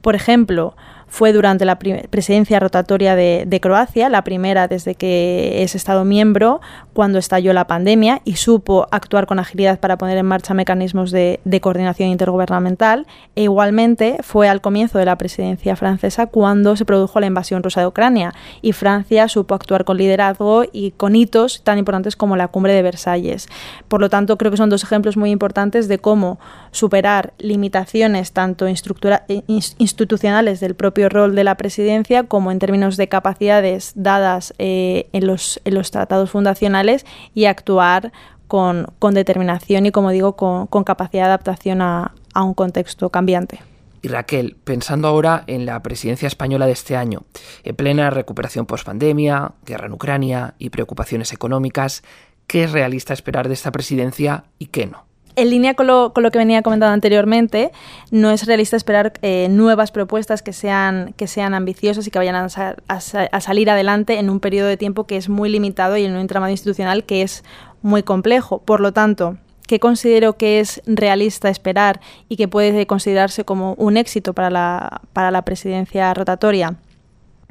Por 0.00 0.14
ejemplo, 0.14 0.76
fue 1.06 1.32
durante 1.32 1.64
la 1.64 1.78
presidencia 1.78 2.58
rotatoria 2.60 3.14
de, 3.16 3.58
Croacia, 3.62 4.08
la 4.08 4.24
primera 4.24 4.68
desde 4.68 4.94
que 4.94 5.62
es 5.62 5.74
Estado 5.74 6.04
miembro, 6.04 6.60
cuando 6.92 7.18
estalló 7.18 7.52
la 7.52 7.66
pandemia 7.66 8.20
y 8.24 8.36
supo 8.36 8.86
actuar 8.90 9.26
con 9.26 9.38
agilidad 9.38 9.78
para 9.80 9.96
poner 9.96 10.18
en 10.18 10.26
marcha 10.26 10.54
mecanismos 10.54 11.10
de, 11.10 11.40
coordinación 11.60 12.08
intergubernamental. 12.08 13.06
E 13.36 13.44
igualmente 13.44 14.18
fue 14.22 14.48
al 14.48 14.60
comienzo 14.60 14.98
de 14.98 15.04
la 15.04 15.16
presidencia 15.16 15.76
francesa 15.76 16.26
cuando 16.26 16.76
se 16.76 16.84
produjo 16.84 17.20
la 17.20 17.26
invasión 17.26 17.62
rusa 17.62 17.80
de 17.80 17.86
Ucrania 17.86 18.34
y 18.60 18.72
Francia 18.72 19.28
supo 19.28 19.54
actuar 19.54 19.84
con 19.84 19.96
liderazgo 19.96 20.64
y 20.72 20.90
con 20.92 21.16
hitos 21.16 21.62
tan 21.62 21.78
importantes 21.78 22.16
como 22.16 22.36
la 22.36 22.48
cumbre 22.48 22.72
de 22.72 22.82
Versalles. 22.82 23.48
Por 23.88 24.00
lo 24.00 24.10
tanto, 24.10 24.36
creo 24.36 24.50
que 24.50 24.56
son 24.56 24.70
dos 24.70 24.82
ejemplos 24.82 25.16
muy 25.16 25.30
importantes 25.30 25.88
de 25.88 25.98
cómo 25.98 26.38
superar 26.70 27.34
limitaciones 27.38 28.32
tanto 28.32 28.66
institucionales 28.68 30.60
del 30.60 30.74
propio 30.74 30.93
rol 31.08 31.34
de 31.34 31.44
la 31.44 31.56
presidencia 31.56 32.24
como 32.24 32.50
en 32.50 32.58
términos 32.58 32.96
de 32.96 33.08
capacidades 33.08 33.92
dadas 33.94 34.54
eh, 34.58 35.08
en, 35.12 35.26
los, 35.26 35.60
en, 35.64 35.74
los, 35.74 35.90
tratados 35.90 36.30
fundacionales 36.30 37.04
y 37.34 37.46
actuar 37.46 38.12
con, 38.46 38.86
determinación 39.12 39.86
y, 39.86 39.90
como 39.90 40.10
digo, 40.10 40.36
con, 40.36 40.84
capacidad 40.84 41.24
de 41.24 41.28
adaptación 41.28 41.82
a, 41.82 42.14
un 42.36 42.54
contexto 42.54 43.10
cambiante. 43.10 43.60
Y 44.02 44.08
Raquel, 44.08 44.56
pensando 44.64 45.08
ahora 45.08 45.44
en 45.46 45.64
la 45.66 45.82
presidencia 45.82 46.26
española 46.26 46.66
de 46.66 46.72
este 46.72 46.96
año, 46.96 47.22
en 47.62 47.74
plena 47.74 48.10
recuperación 48.10 48.66
post-pandemia, 48.66 49.52
guerra 49.64 49.86
en 49.86 49.92
Ucrania 49.92 50.54
y 50.58 50.70
preocupaciones 50.70 51.32
económicas, 51.32 52.02
¿qué 52.46 52.64
es 52.64 52.72
realista 52.72 53.14
esperar 53.14 53.48
de 53.48 53.54
esta 53.54 53.72
presidencia 53.72 54.44
y 54.58 54.66
qué 54.66 54.86
no? 54.86 55.06
En 55.36 55.50
línea 55.50 55.74
con 55.74 55.88
lo, 55.88 56.12
que 56.12 56.38
venía 56.38 56.62
comentando 56.62 56.94
anteriormente, 56.94 57.72
no 58.12 58.30
es 58.30 58.46
realista 58.46 58.76
esperar 58.76 59.14
eh, 59.22 59.48
nuevas 59.50 59.90
propuestas 59.90 60.42
que 60.42 60.52
sean, 60.52 61.12
que 61.16 61.26
sean 61.26 61.54
ambiciosas 61.54 62.06
y 62.06 62.12
que 62.12 62.20
vayan 62.20 62.36
a, 62.36 63.00
salir 63.40 63.68
adelante 63.68 64.20
en 64.20 64.30
un 64.30 64.38
periodo 64.38 64.68
de 64.68 64.76
tiempo 64.76 65.08
que 65.08 65.16
es 65.16 65.28
muy 65.28 65.48
limitado 65.48 65.96
y 65.96 66.04
en 66.04 66.12
un 66.12 66.20
entramado 66.20 66.52
institucional 66.52 67.02
que 67.02 67.22
es 67.22 67.42
muy 67.82 68.04
complejo. 68.04 68.60
Por 68.60 68.80
lo 68.80 68.92
tanto, 68.92 69.36
¿qué 69.66 69.80
considero 69.80 70.36
que 70.36 70.60
es 70.60 70.80
realista 70.86 71.48
esperar 71.48 72.00
y 72.28 72.36
que 72.36 72.46
puede 72.46 72.86
considerarse 72.86 73.44
como 73.44 73.74
un 73.74 73.96
éxito 73.96 74.34
para 74.34 74.50
la, 74.50 75.00
para 75.12 75.32
la 75.32 75.42
presidencia 75.42 76.14
rotatoria? 76.14 76.76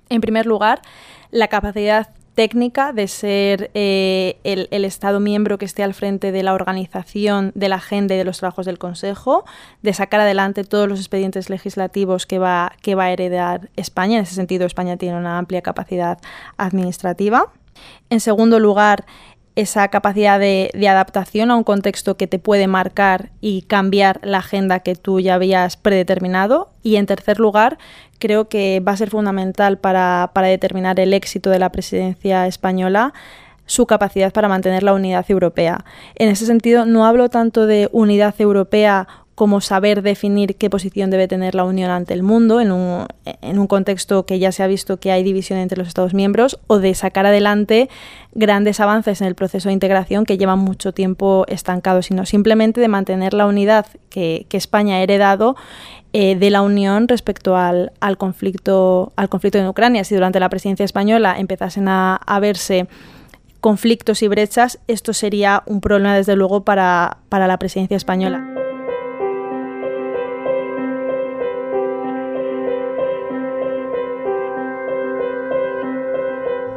En 0.08 0.22
primer 0.22 0.46
lugar, 0.46 0.82
la 1.32 1.50
capacidad 1.50 2.08
técnica 2.36 2.94
de 2.94 3.08
ser 3.08 3.72
eh, 3.74 4.38
el, 4.44 4.86
Estado 4.86 5.20
miembro 5.20 5.58
que 5.58 5.66
esté 5.66 5.84
al 5.84 5.94
frente 5.94 6.32
de 6.32 6.44
la 6.44 6.54
organización 6.54 7.52
de 7.56 7.70
la 7.70 7.76
agenda 7.76 8.16
y 8.16 8.18
de 8.18 8.26
los 8.26 8.40
trabajos 8.40 8.66
del 8.66 8.80
Consejo, 8.80 9.46
de 9.82 9.94
sacar 9.94 10.20
adelante 10.20 10.64
todos 10.64 10.88
los 10.90 11.00
expedientes 11.00 11.50
legislativos 11.50 12.26
que 12.26 12.40
va, 12.40 12.74
que 12.82 12.96
va 12.96 13.06
a 13.06 13.12
heredar 13.12 13.70
España. 13.76 14.18
En 14.18 14.24
ese 14.24 14.36
sentido, 14.36 14.66
España 14.66 14.98
tiene 14.98 15.18
una 15.18 15.38
amplia 15.38 15.62
capacidad 15.62 16.20
administrativa. 16.58 17.52
En 18.10 18.20
segundo 18.20 18.60
lugar, 18.60 19.06
esa 19.56 19.88
capacidad 19.90 20.40
de, 20.40 20.72
adaptación 20.88 21.52
a 21.52 21.56
un 21.56 21.64
contexto 21.64 22.18
que 22.18 22.28
te 22.28 22.40
puede 22.40 22.68
marcar 22.68 23.30
y 23.40 23.64
cambiar 23.64 24.20
la 24.24 24.40
agenda 24.40 24.80
que 24.80 24.96
tú 24.96 25.20
ya 25.20 25.36
habías 25.36 25.78
predeterminado. 25.78 26.70
Y 26.82 26.96
en 26.96 27.06
tercer 27.06 27.40
lugar, 27.40 27.78
creo 28.20 28.50
que 28.50 28.80
va 28.80 28.94
a 28.94 28.98
ser 28.98 29.10
fundamental 29.10 29.78
para, 29.78 30.30
determinar 30.36 31.00
el 31.00 31.14
éxito 31.14 31.50
de 31.50 31.60
la 31.60 31.72
presidencia 31.72 32.48
española 32.48 33.14
su 33.66 33.86
capacidad 33.86 34.34
para 34.34 34.50
mantener 34.50 34.84
la 34.84 34.94
unidad 34.94 35.26
europea. 35.30 35.86
En 36.16 36.30
ese 36.30 36.46
sentido, 36.46 36.86
no 36.86 37.06
hablo 37.06 37.30
tanto 37.30 37.66
de 37.66 37.88
unidad 37.94 38.36
europea 38.40 39.08
como 39.36 39.62
saber 39.62 40.04
definir 40.04 40.56
qué 40.58 40.70
posición 40.70 41.10
debe 41.10 41.28
tener 41.28 41.56
la 41.56 41.64
Unión 41.64 41.90
ante 41.90 42.14
el 42.14 42.22
mundo 42.22 42.62
en 42.62 42.72
un, 42.72 43.08
en 43.26 43.58
un, 43.58 43.68
contexto 43.68 44.26
que 44.26 44.38
ya 44.38 44.52
se 44.52 44.62
ha 44.62 44.68
visto 44.68 45.00
que 45.00 45.12
hay 45.12 45.24
división 45.24 45.58
entre 45.58 45.78
los 45.78 45.88
Estados 45.88 46.14
miembros 46.14 46.60
o 46.68 46.78
de 46.78 46.94
sacar 46.94 47.26
adelante 47.26 47.90
grandes 48.34 48.80
avances 48.80 49.22
en 49.22 49.28
el 49.28 49.36
proceso 49.36 49.70
de 49.70 49.74
integración 49.74 50.26
que 50.26 50.38
llevan 50.38 50.60
mucho 50.60 50.94
tiempo 50.94 51.46
estancados, 51.48 52.08
sino 52.08 52.26
simplemente 52.26 52.80
de 52.80 52.88
mantener 52.88 53.34
la 53.34 53.48
unidad 53.48 53.88
que, 54.10 54.46
España 54.54 54.98
ha 54.98 55.02
heredado 55.02 55.56
eh, 56.14 56.36
de 56.36 56.52
la 56.52 56.62
Unión 56.62 57.08
respecto 57.08 57.58
al, 57.58 57.92
al, 58.00 58.18
conflicto, 58.18 59.12
al 59.16 59.30
conflicto 59.30 59.58
en 59.58 59.68
Ucrania. 59.68 60.04
Si 60.04 60.14
durante 60.14 60.40
la 60.40 60.48
presidencia 60.48 60.86
española 60.86 61.36
empezasen 61.40 61.88
a, 61.88 62.18
a 62.18 62.40
verse 62.40 62.88
conflictos 63.60 64.22
y 64.22 64.28
brechas, 64.28 64.78
esto 64.88 65.12
sería 65.14 65.64
un 65.66 65.82
problema 65.82 66.16
desde 66.16 66.36
luego 66.36 66.64
para, 66.64 67.18
para 67.30 67.48
la 67.48 67.58
presidencia 67.58 67.98
española. 67.98 68.53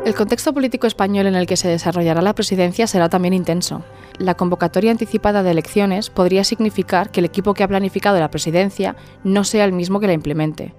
El 0.06 0.14
contexto 0.14 0.54
político 0.54 0.86
español 0.86 1.26
en 1.26 1.34
el 1.34 1.48
que 1.48 1.56
se 1.56 1.66
desarrollará 1.66 2.22
la 2.22 2.32
presidencia 2.32 2.86
será 2.86 3.08
también 3.08 3.34
intenso. 3.34 3.82
La 4.18 4.36
convocatoria 4.36 4.92
anticipada 4.92 5.42
de 5.42 5.50
elecciones 5.50 6.10
podría 6.10 6.44
significar 6.44 7.10
que 7.10 7.18
el 7.18 7.26
equipo 7.26 7.54
que 7.54 7.64
ha 7.64 7.68
planificado 7.68 8.20
la 8.20 8.30
presidencia 8.30 8.94
no 9.24 9.42
sea 9.42 9.64
el 9.64 9.72
mismo 9.72 9.98
que 9.98 10.06
la 10.06 10.12
implemente. 10.12 10.74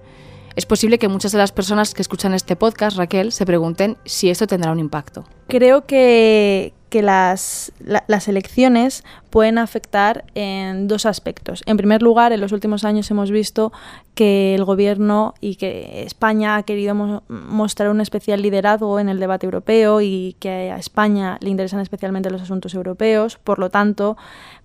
Es 0.56 0.64
posible 0.64 0.98
que 0.98 1.08
muchas 1.08 1.32
de 1.32 1.36
las 1.36 1.52
personas 1.52 1.92
que 1.92 2.00
escuchan 2.00 2.32
este 2.32 2.56
podcast, 2.56 2.96
Raquel, 2.96 3.30
se 3.32 3.44
pregunten 3.44 3.98
si 4.06 4.30
esto 4.30 4.46
tendrá 4.46 4.72
un 4.72 4.78
impacto. 4.78 5.26
Creo 5.46 5.84
que, 5.84 6.72
que 6.88 7.02
las, 7.02 7.72
las, 8.06 8.28
elecciones 8.28 9.04
pueden 9.30 9.58
afectar 9.58 10.24
en 10.34 10.88
dos 10.88 11.04
aspectos. 11.04 11.62
En 11.66 11.76
primer 11.76 12.02
lugar, 12.02 12.32
en 12.32 12.40
los 12.40 12.52
últimos 12.52 12.84
años 12.84 13.10
hemos 13.10 13.30
visto 13.30 13.72
que 14.14 14.54
el 14.54 14.64
gobierno 14.64 15.34
y 15.40 15.56
que 15.56 16.02
España 16.04 16.56
ha 16.56 16.62
querido 16.62 16.94
mostrar 17.28 17.90
un 17.90 18.00
especial 18.00 18.40
liderazgo 18.40 18.98
en 19.00 19.08
el 19.08 19.20
debate 19.20 19.46
europeo 19.46 20.00
y 20.00 20.36
que 20.40 20.70
a 20.70 20.78
España 20.78 21.36
le 21.40 21.50
interesan 21.50 21.80
especialmente 21.80 22.30
los 22.30 22.42
asuntos 22.42 22.74
europeos. 22.74 23.36
Por 23.36 23.58
lo 23.58 23.68
tanto, 23.68 24.16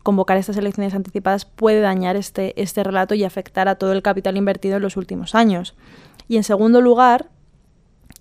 convocar 0.01 0.37
estas 0.37 0.57
elecciones 0.57 0.93
anticipadas 0.93 1.43
puede 1.45 1.81
dañar 1.81 2.15
este, 2.15 2.59
este 2.61 2.83
relato 2.83 3.15
y 3.15 3.25
afectar 3.25 3.67
a 3.67 3.75
todo 3.75 3.91
el 3.91 4.01
capital 4.01 4.37
invertido 4.37 4.77
en 4.77 4.81
los 4.81 4.95
últimos 4.95 5.35
años. 5.35 5.75
Y 6.29 6.37
en 6.37 6.43
segundo 6.43 6.79
lugar, 6.79 7.27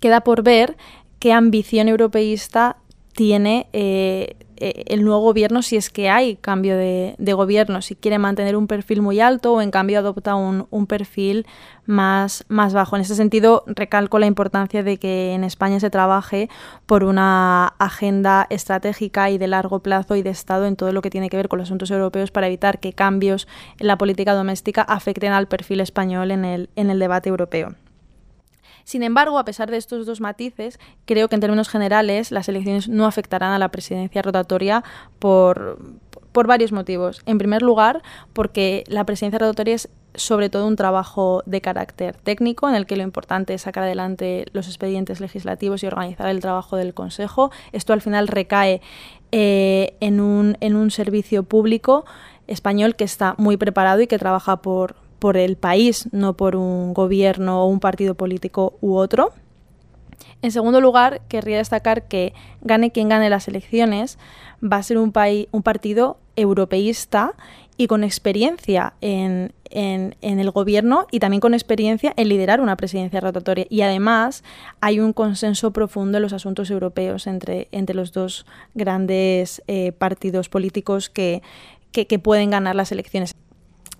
queda 0.01 0.21
por 0.21 0.43
ver 0.43 0.75
qué 1.19 1.31
ambición 1.31 1.87
europeísta 1.87 2.75
tiene 3.13 3.67
eh, 3.73 4.35
eh, 4.57 4.85
el 4.87 5.03
nuevo 5.03 5.21
gobierno 5.21 5.61
si 5.61 5.75
es 5.75 5.89
que 5.89 6.09
hay 6.09 6.35
cambio 6.35 6.77
de, 6.77 7.15
gobierno, 7.33 7.81
si 7.81 7.95
quiere 7.95 8.19
mantener 8.19 8.55
un 8.55 8.67
perfil 8.67 9.01
muy 9.01 9.19
alto 9.19 9.53
o 9.53 9.61
en 9.61 9.71
cambio 9.71 9.99
adopta 9.99 10.35
un, 10.35 10.87
perfil 10.87 11.45
más, 11.85 12.45
más 12.47 12.73
bajo. 12.73 12.95
En 12.95 13.01
ese 13.01 13.15
sentido, 13.15 13.63
recalco 13.67 14.19
la 14.19 14.25
importancia 14.25 14.83
de 14.83 14.97
que 14.97 15.33
en 15.33 15.43
España 15.43 15.79
se 15.79 15.89
trabaje 15.89 16.49
por 16.85 17.03
una 17.03 17.67
agenda 17.79 18.47
estratégica 18.49 19.29
y 19.29 19.37
de 19.37 19.47
largo 19.47 19.79
plazo 19.79 20.15
y 20.15 20.21
de 20.21 20.29
Estado 20.29 20.65
en 20.65 20.75
todo 20.75 20.91
lo 20.91 21.01
que 21.01 21.09
tiene 21.09 21.29
que 21.29 21.37
ver 21.37 21.49
con 21.49 21.59
los 21.59 21.67
asuntos 21.67 21.91
europeos 21.91 22.31
para 22.31 22.47
evitar 22.47 22.79
que 22.79 22.93
cambios 22.93 23.47
en 23.79 23.87
la 23.87 23.97
política 23.97 24.33
doméstica 24.33 24.81
afecten 24.81 25.33
al 25.33 25.47
perfil 25.47 25.81
español 25.81 26.31
en 26.31 26.45
el, 26.45 26.69
en 26.75 26.89
el 26.89 26.99
debate 26.99 27.29
europeo. 27.29 27.75
Sin 28.83 29.03
embargo, 29.03 29.39
a 29.39 29.45
pesar 29.45 29.71
de 29.71 29.77
estos 29.77 30.05
dos 30.05 30.21
matices, 30.21 30.79
creo 31.05 31.29
que 31.29 31.35
en 31.35 31.41
términos 31.41 31.69
generales 31.69 32.31
las 32.31 32.49
elecciones 32.49 32.89
no 32.89 33.05
afectarán 33.05 33.51
a 33.51 33.59
la 33.59 33.69
presidencia 33.69 34.21
rotatoria 34.21 34.83
por, 35.19 35.77
varios 36.33 36.71
motivos. 36.71 37.21
En 37.25 37.37
primer 37.37 37.61
lugar, 37.61 38.01
porque 38.33 38.83
la 38.87 39.05
presidencia 39.05 39.39
rotatoria 39.39 39.75
es 39.75 39.89
sobre 40.15 40.49
todo 40.49 40.67
un 40.67 40.75
trabajo 40.75 41.41
de 41.45 41.61
carácter 41.61 42.17
técnico 42.17 42.69
en 42.69 42.75
el 42.75 42.85
que 42.85 42.95
lo 42.95 43.03
importante 43.03 43.53
es 43.53 43.61
sacar 43.63 43.83
adelante 43.83 44.45
los 44.51 44.67
expedientes 44.67 45.19
legislativos 45.19 45.83
y 45.83 45.87
organizar 45.87 46.29
el 46.29 46.39
trabajo 46.39 46.75
del 46.75 46.93
Consejo. 46.93 47.51
Esto 47.71 47.93
al 47.93 48.01
final 48.01 48.27
recae 48.27 48.81
eh, 49.31 49.95
en, 50.01 50.19
un, 50.19 50.57
en 50.59 50.75
un 50.75 50.91
servicio 50.91 51.43
público 51.43 52.05
español 52.47 52.95
que 52.95 53.03
está 53.03 53.35
muy 53.37 53.57
preparado 53.57 54.01
y 54.01 54.07
que 54.07 54.19
trabaja 54.19 54.57
por, 54.57 54.95
por 55.23 55.37
el 55.37 55.55
país, 55.55 56.09
no 56.11 56.33
por 56.33 56.57
un 56.57 56.93
gobierno 56.93 57.63
o 57.63 57.67
un 57.67 57.79
partido 57.79 58.13
político 58.13 58.77
u 58.81 58.95
otro. 58.95 59.31
En 60.41 60.51
segundo 60.51 60.81
lugar, 60.81 61.21
querría 61.29 61.59
destacar 61.59 62.09
que 62.09 62.33
gane 62.59 62.91
quien 62.91 63.07
gane 63.07 63.29
las 63.29 63.47
elecciones, 63.47 64.19
va 64.61 64.75
a 64.75 64.83
ser 64.83 64.97
un, 64.97 65.13
un 65.51 65.63
partido 65.63 66.17
europeísta 66.35 67.35
y 67.77 67.87
con 67.87 68.03
experiencia 68.03 68.95
en, 68.99 69.53
el 69.71 70.51
gobierno 70.51 71.07
y 71.09 71.19
también 71.19 71.39
con 71.39 71.53
experiencia 71.53 72.11
en 72.17 72.27
liderar 72.27 72.59
una 72.59 72.75
presidencia 72.75 73.21
rotatoria. 73.21 73.65
Y 73.69 73.79
además 73.79 74.43
hay 74.81 74.99
un 74.99 75.13
consenso 75.13 75.71
profundo 75.71 76.17
en 76.17 76.23
los 76.23 76.33
asuntos 76.33 76.69
europeos 76.69 77.27
entre, 77.27 77.69
los 77.93 78.11
dos 78.11 78.45
grandes 78.73 79.63
eh, 79.67 79.93
partidos 79.93 80.49
políticos 80.49 81.09
que 81.09 81.41
pueden 82.21 82.49
ganar 82.49 82.75
las 82.75 82.91
elecciones. 82.91 83.33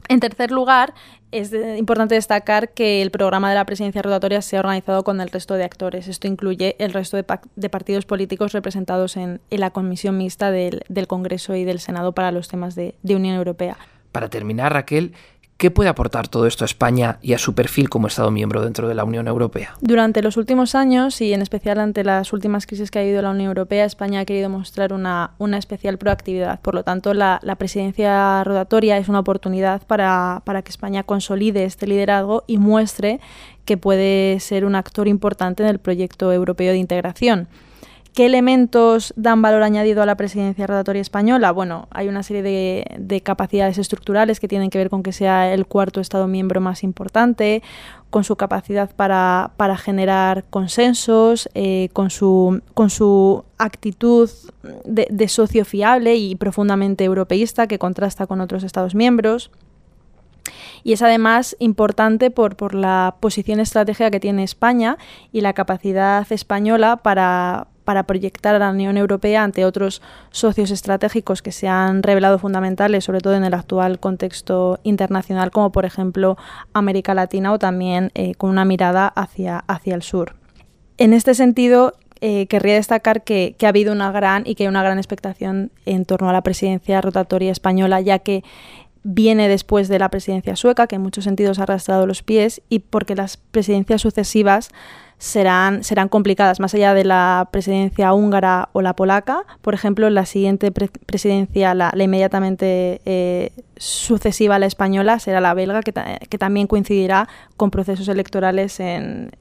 En 0.09 0.19
tercer 0.19 0.51
lugar, 0.51 0.93
es 1.31 1.53
importante 1.77 2.15
destacar 2.15 2.69
que 2.69 3.01
el 3.01 3.09
programa 3.09 3.49
de 3.49 3.55
la 3.55 3.65
presidencia 3.65 4.01
rotatoria 4.01 4.41
se 4.41 4.57
ha 4.57 4.59
organizado 4.59 5.03
con 5.03 5.21
el 5.21 5.29
resto 5.29 5.55
de 5.55 5.63
actores. 5.63 6.07
Esto 6.07 6.27
incluye 6.27 6.75
el 6.79 6.93
resto 6.93 7.17
de, 7.17 7.69
partidos 7.69 8.05
políticos 8.05 8.51
representados 8.51 9.17
en, 9.17 9.39
la 9.49 9.71
comisión 9.71 10.17
mixta 10.17 10.51
del, 10.51 10.83
Congreso 11.07 11.55
y 11.55 11.63
del 11.63 11.79
Senado 11.79 12.13
para 12.13 12.31
los 12.31 12.47
temas 12.47 12.75
de 12.75 12.95
Unión 13.03 13.35
Europea. 13.35 13.77
Para 14.13 14.29
terminar, 14.29 14.71
Raquel, 14.73 15.13
¿Qué 15.63 15.71
puede 15.71 15.89
aportar 15.89 16.27
todo 16.27 16.45
esto 16.45 16.65
a 16.65 16.67
España 16.67 17.19
y 17.21 17.31
a 17.31 17.37
su 17.37 17.55
perfil 17.55 17.87
como 17.87 18.07
Estado 18.07 18.29
miembro 18.31 18.61
dentro 18.61 18.89
de 18.89 18.95
la 18.95 19.05
Unión 19.05 19.29
Europea? 19.29 19.75
Durante 19.79 20.21
los 20.21 20.35
últimos 20.35 20.75
años 20.75 21.21
y 21.21 21.31
en 21.31 21.41
especial 21.41 21.79
ante 21.79 22.03
las 22.03 22.33
últimas 22.33 22.67
crisis 22.67 22.91
que 22.91 22.99
ha 22.99 23.01
habido 23.01 23.21
la 23.21 23.29
Unión 23.29 23.47
Europea, 23.47 23.85
España 23.85 24.19
ha 24.19 24.25
querido 24.25 24.49
mostrar 24.49 24.91
una, 24.91 25.31
especial 25.57 25.97
proactividad. 25.97 26.59
Por 26.59 26.75
lo 26.75 26.83
tanto, 26.83 27.13
la, 27.13 27.39
presidencia 27.57 28.43
rotatoria 28.43 28.97
es 28.97 29.07
una 29.07 29.19
oportunidad 29.19 29.81
para, 29.87 30.41
para 30.43 30.63
que 30.63 30.69
España 30.69 31.03
consolide 31.03 31.63
este 31.63 31.87
liderazgo 31.87 32.43
y 32.45 32.57
muestre 32.57 33.21
que 33.63 33.77
puede 33.77 34.41
ser 34.41 34.65
un 34.65 34.75
actor 34.75 35.07
importante 35.07 35.63
en 35.63 35.69
el 35.69 35.79
proyecto 35.79 36.33
europeo 36.33 36.73
de 36.73 36.77
integración. 36.79 37.47
¿Qué 38.13 38.27
elementos 38.27 39.11
dan 39.15 39.41
valor 39.41 39.63
añadido 39.63 40.03
a 40.03 40.05
la 40.05 40.15
presidencia 40.15 40.67
rotatoria 40.67 41.01
española? 41.01 41.51
Bueno, 41.51 41.87
hay 41.89 42.07
una 42.07 42.21
serie 42.21 42.43
de, 42.43 43.21
capacidades 43.21 43.79
estructurales 43.79 44.39
que 44.39 44.47
tienen 44.47 44.69
que 44.69 44.77
ver 44.77 44.91
con 44.91 45.01
que 45.01 45.11
sea 45.11 45.51
el 45.51 45.65
cuarto 45.65 45.99
Estado 45.99 46.27
miembro 46.27 46.61
más 46.61 46.83
importante, 46.83 47.63
con 48.11 48.23
su 48.23 48.35
capacidad 48.35 48.91
para, 48.95 49.49
generar 49.77 50.43
consensos, 50.51 51.49
eh, 51.55 51.89
con, 51.93 52.11
su, 52.11 53.43
actitud 53.57 54.29
de, 54.85 55.27
socio 55.27 55.65
fiable 55.65 56.15
y 56.15 56.35
profundamente 56.35 57.05
europeísta 57.05 57.65
que 57.65 57.79
contrasta 57.79 58.27
con 58.27 58.41
otros 58.41 58.63
Estados 58.63 58.93
miembros 58.93 59.49
y 60.83 60.91
es 60.91 61.01
además 61.01 61.55
importante 61.59 62.29
por, 62.29 62.57
por, 62.57 62.75
la 62.75 63.15
posición 63.21 63.61
estratégica 63.61 64.11
que 64.11 64.19
tiene 64.19 64.43
España 64.43 64.97
y 65.31 65.39
la 65.39 65.53
capacidad 65.53 66.29
española 66.29 66.97
para, 66.97 67.67
para 67.83 68.03
proyectar 68.03 68.55
a 68.55 68.59
la 68.59 68.69
Unión 68.69 68.97
Europea 68.97 69.43
ante 69.43 69.65
otros 69.65 70.01
socios 70.31 70.71
estratégicos 70.71 71.41
que 71.41 71.51
se 71.51 71.67
han 71.67 72.03
revelado 72.03 72.39
fundamentales, 72.39 73.03
sobre 73.03 73.19
todo 73.19 73.35
en 73.35 73.43
el 73.43 73.53
actual 73.53 73.99
contexto 73.99 74.79
internacional, 74.83 75.51
como 75.51 75.71
por 75.71 75.85
ejemplo 75.85 76.37
América 76.73 77.13
Latina 77.13 77.51
o 77.51 77.59
también 77.59 78.11
eh, 78.15 78.35
con 78.35 78.49
una 78.49 78.65
mirada 78.65 79.07
hacia, 79.07 79.59
hacia 79.59 79.95
el 79.95 80.03
sur. 80.03 80.35
En 80.97 81.13
este 81.13 81.33
sentido, 81.33 81.93
eh, 82.21 82.47
querría 82.47 82.75
destacar 82.75 83.23
que, 83.23 83.55
que, 83.57 83.65
ha 83.65 83.69
habido 83.69 83.91
una 83.91 84.11
gran 84.11 84.43
y 84.45 84.55
que 84.55 84.63
hay 84.63 84.69
una 84.69 84.81
gran 84.81 84.97
expectación 84.97 85.71
en 85.85 86.05
torno 86.05 86.29
a 86.29 86.33
la 86.33 86.41
presidencia 86.41 87.01
rotatoria 87.01 87.51
española, 87.51 87.99
ya 87.99 88.19
que 88.19 88.43
viene 89.03 89.47
después 89.47 89.87
de 89.87 89.99
la 89.99 90.09
presidencia 90.09 90.55
sueca, 90.55 90.87
que 90.87 90.95
en 90.95 91.01
muchos 91.01 91.23
sentidos 91.25 91.59
ha 91.59 91.63
arrastrado 91.63 92.07
los 92.07 92.23
pies, 92.23 92.61
y 92.69 92.79
porque 92.79 93.15
las 93.15 93.37
presidencias 93.37 94.01
sucesivas 94.01 94.69
serán, 95.17 95.83
serán 95.85 96.09
complicadas, 96.09 96.59
más 96.59 96.73
allá 96.73 96.93
de 96.93 97.05
la 97.05 97.47
presidencia 97.51 98.13
húngara 98.13 98.69
o 98.73 98.81
la 98.81 98.93
polaca. 98.93 99.45
Por 99.61 99.73
ejemplo, 99.73 100.09
la 100.09 100.25
siguiente 100.25 100.71
presidencia, 100.71 101.73
la, 101.73 101.93
inmediatamente 101.97 103.01
eh, 103.05 103.51
sucesiva 103.77 104.55
a 104.55 104.59
la 104.59 104.65
española, 104.65 105.19
será 105.19 105.39
la 105.39 105.53
belga, 105.53 105.81
que, 105.81 106.37
también 106.37 106.67
coincidirá 106.67 107.29
con 107.55 107.71
procesos 107.71 108.09
electorales 108.09 108.81
en, 108.81 109.31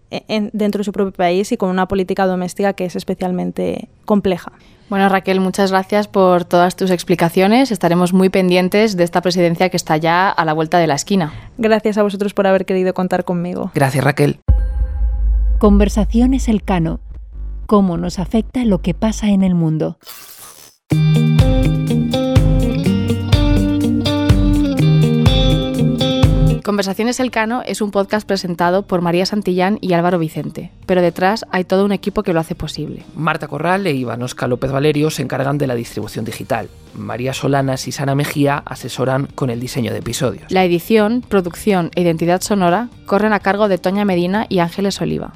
dentro 0.52 0.78
de 0.78 0.84
su 0.84 0.92
propio 0.92 1.12
país 1.12 1.50
y 1.50 1.56
con 1.56 1.70
una 1.70 1.88
política 1.88 2.26
doméstica 2.26 2.74
que 2.74 2.84
es 2.84 2.94
especialmente 2.94 3.88
compleja. 4.04 4.52
Bueno, 4.88 5.08
Raquel, 5.08 5.40
muchas 5.40 5.70
gracias 5.70 6.06
por 6.06 6.44
todas 6.44 6.76
tus 6.76 6.90
explicaciones. 6.90 7.70
Estaremos 7.70 8.12
muy 8.12 8.28
pendientes 8.28 8.96
de 8.96 9.04
esta 9.04 9.22
presidencia 9.22 9.70
que 9.70 9.76
está 9.76 9.96
ya 9.96 10.28
a 10.28 10.44
la 10.44 10.52
vuelta 10.52 10.78
de 10.78 10.86
la 10.86 10.94
esquina. 10.94 11.32
Gracias 11.56 11.96
a 11.96 12.02
vosotros 12.02 12.34
por 12.34 12.46
haber 12.46 12.66
querido 12.66 12.92
contar 12.92 13.24
conmigo. 13.24 13.70
Gracias, 13.74 14.04
Raquel. 14.04 14.40
Conversaciones 15.58 16.48
Elcano. 16.48 17.00
Cómo 17.66 17.96
nos 17.96 18.18
afecta 18.18 18.64
lo 18.64 18.82
que 18.82 18.92
pasa 18.94 19.28
en 19.28 19.42
el 19.42 19.54
mundo. 19.54 19.96
Conversaciones 26.62 27.18
Elcano 27.18 27.62
es 27.66 27.80
un 27.80 27.90
podcast 27.90 28.24
presentado 28.24 28.86
por 28.86 29.00
María 29.00 29.26
Santillán 29.26 29.78
y 29.80 29.94
Álvaro 29.94 30.20
Vicente, 30.20 30.70
pero 30.86 31.02
detrás 31.02 31.44
hay 31.50 31.64
todo 31.64 31.84
un 31.84 31.90
equipo 31.90 32.22
que 32.22 32.32
lo 32.32 32.38
hace 32.38 32.54
posible. 32.54 33.02
Marta 33.16 33.48
Corral 33.48 33.84
e 33.88 33.92
Iván 33.92 34.22
Oscar 34.22 34.48
López 34.48 34.70
Valerio 34.70 35.10
se 35.10 35.22
encargan 35.22 35.58
de 35.58 35.66
la 35.66 35.74
distribución 35.74 36.24
digital. 36.24 36.68
María 36.94 37.34
Solanas 37.34 37.88
y 37.88 37.92
Sana 37.92 38.14
Mejía 38.14 38.62
asesoran 38.64 39.26
con 39.34 39.50
el 39.50 39.58
diseño 39.58 39.90
de 39.90 39.98
episodios. 39.98 40.52
La 40.52 40.64
edición, 40.64 41.24
producción 41.28 41.90
e 41.96 42.02
identidad 42.02 42.42
sonora 42.42 42.90
corren 43.06 43.32
a 43.32 43.40
cargo 43.40 43.66
de 43.66 43.78
Toña 43.78 44.04
Medina 44.04 44.46
y 44.48 44.60
Ángeles 44.60 45.00
Oliva. 45.00 45.32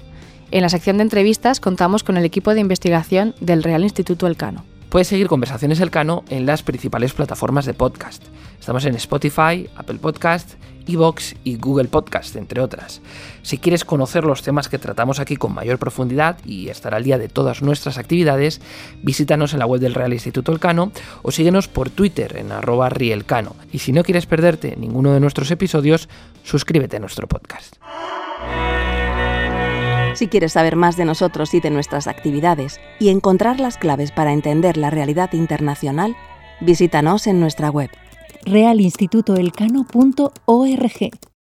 En 0.52 0.62
la 0.62 0.68
sección 0.68 0.98
de 0.98 1.02
entrevistas 1.02 1.58
contamos 1.58 2.04
con 2.04 2.16
el 2.16 2.24
equipo 2.24 2.54
de 2.54 2.60
investigación 2.60 3.34
del 3.40 3.64
Real 3.64 3.82
Instituto 3.82 4.28
Elcano. 4.28 4.64
Puedes 4.90 5.08
seguir 5.08 5.26
Conversaciones 5.26 5.80
Elcano 5.80 6.24
en 6.28 6.46
las 6.46 6.62
principales 6.62 7.12
plataformas 7.14 7.66
de 7.66 7.74
podcast. 7.74 8.22
Estamos 8.60 8.84
en 8.84 8.94
Spotify, 8.94 9.68
Apple 9.76 9.98
Podcast, 10.00 10.54
Evox 10.87 11.35
y 11.44 11.57
Google 11.57 11.88
Podcast, 11.88 12.37
entre 12.37 12.61
otras. 12.61 13.01
Si 13.42 13.59
quieres 13.59 13.85
conocer 13.85 14.25
los 14.25 14.42
temas 14.42 14.68
que 14.68 14.79
tratamos 14.79 15.20
aquí 15.20 15.37
con 15.37 15.55
mayor 15.55 15.79
profundidad 15.79 16.38
y 16.44 16.68
estar 16.68 16.94
al 16.94 17.05
día 17.05 17.18
de 17.18 17.29
todas 17.29 17.62
nuestras 17.62 17.99
actividades, 17.99 18.61
visítanos 19.03 19.53
en 19.53 19.59
la 19.61 19.66
web 19.66 19.81
del 19.81 19.94
Real 19.94 20.12
Instituto 20.12 20.53
Elcano 20.53 20.92
o 21.22 21.31
síguenos 21.31 21.68
por 21.68 21.90
Twitter 21.90 22.37
en 22.37 22.53
arroba 22.53 22.88
rielcano. 22.88 23.57
Y 23.72 23.81
si 23.81 23.92
no 23.92 24.03
quieres 24.03 24.27
perderte 24.27 24.77
ninguno 24.77 25.12
de 25.12 25.20
nuestros 25.20 25.51
episodios, 25.51 26.09
suscríbete 26.42 26.96
a 26.96 27.01
nuestro 27.01 27.27
podcast. 27.27 27.77
Si 30.14 30.29
quieres 30.29 30.53
saber 30.53 30.77
más 30.77 30.96
de 30.96 31.05
nosotros 31.05 31.53
y 31.53 31.61
de 31.61 31.68
nuestras 31.68 32.07
actividades 32.07 32.81
y 32.99 33.11
encontrar 33.11 33.61
las 33.61 33.77
claves 33.77 34.12
para 34.12 34.33
entender 34.33 34.79
la 34.79 34.88
realidad 34.88 35.35
internacional, 35.35 36.16
visítanos 36.62 37.27
en 37.27 37.38
nuestra 37.38 37.68
web 37.68 37.90
realinstitutoelcano.org. 38.46 41.36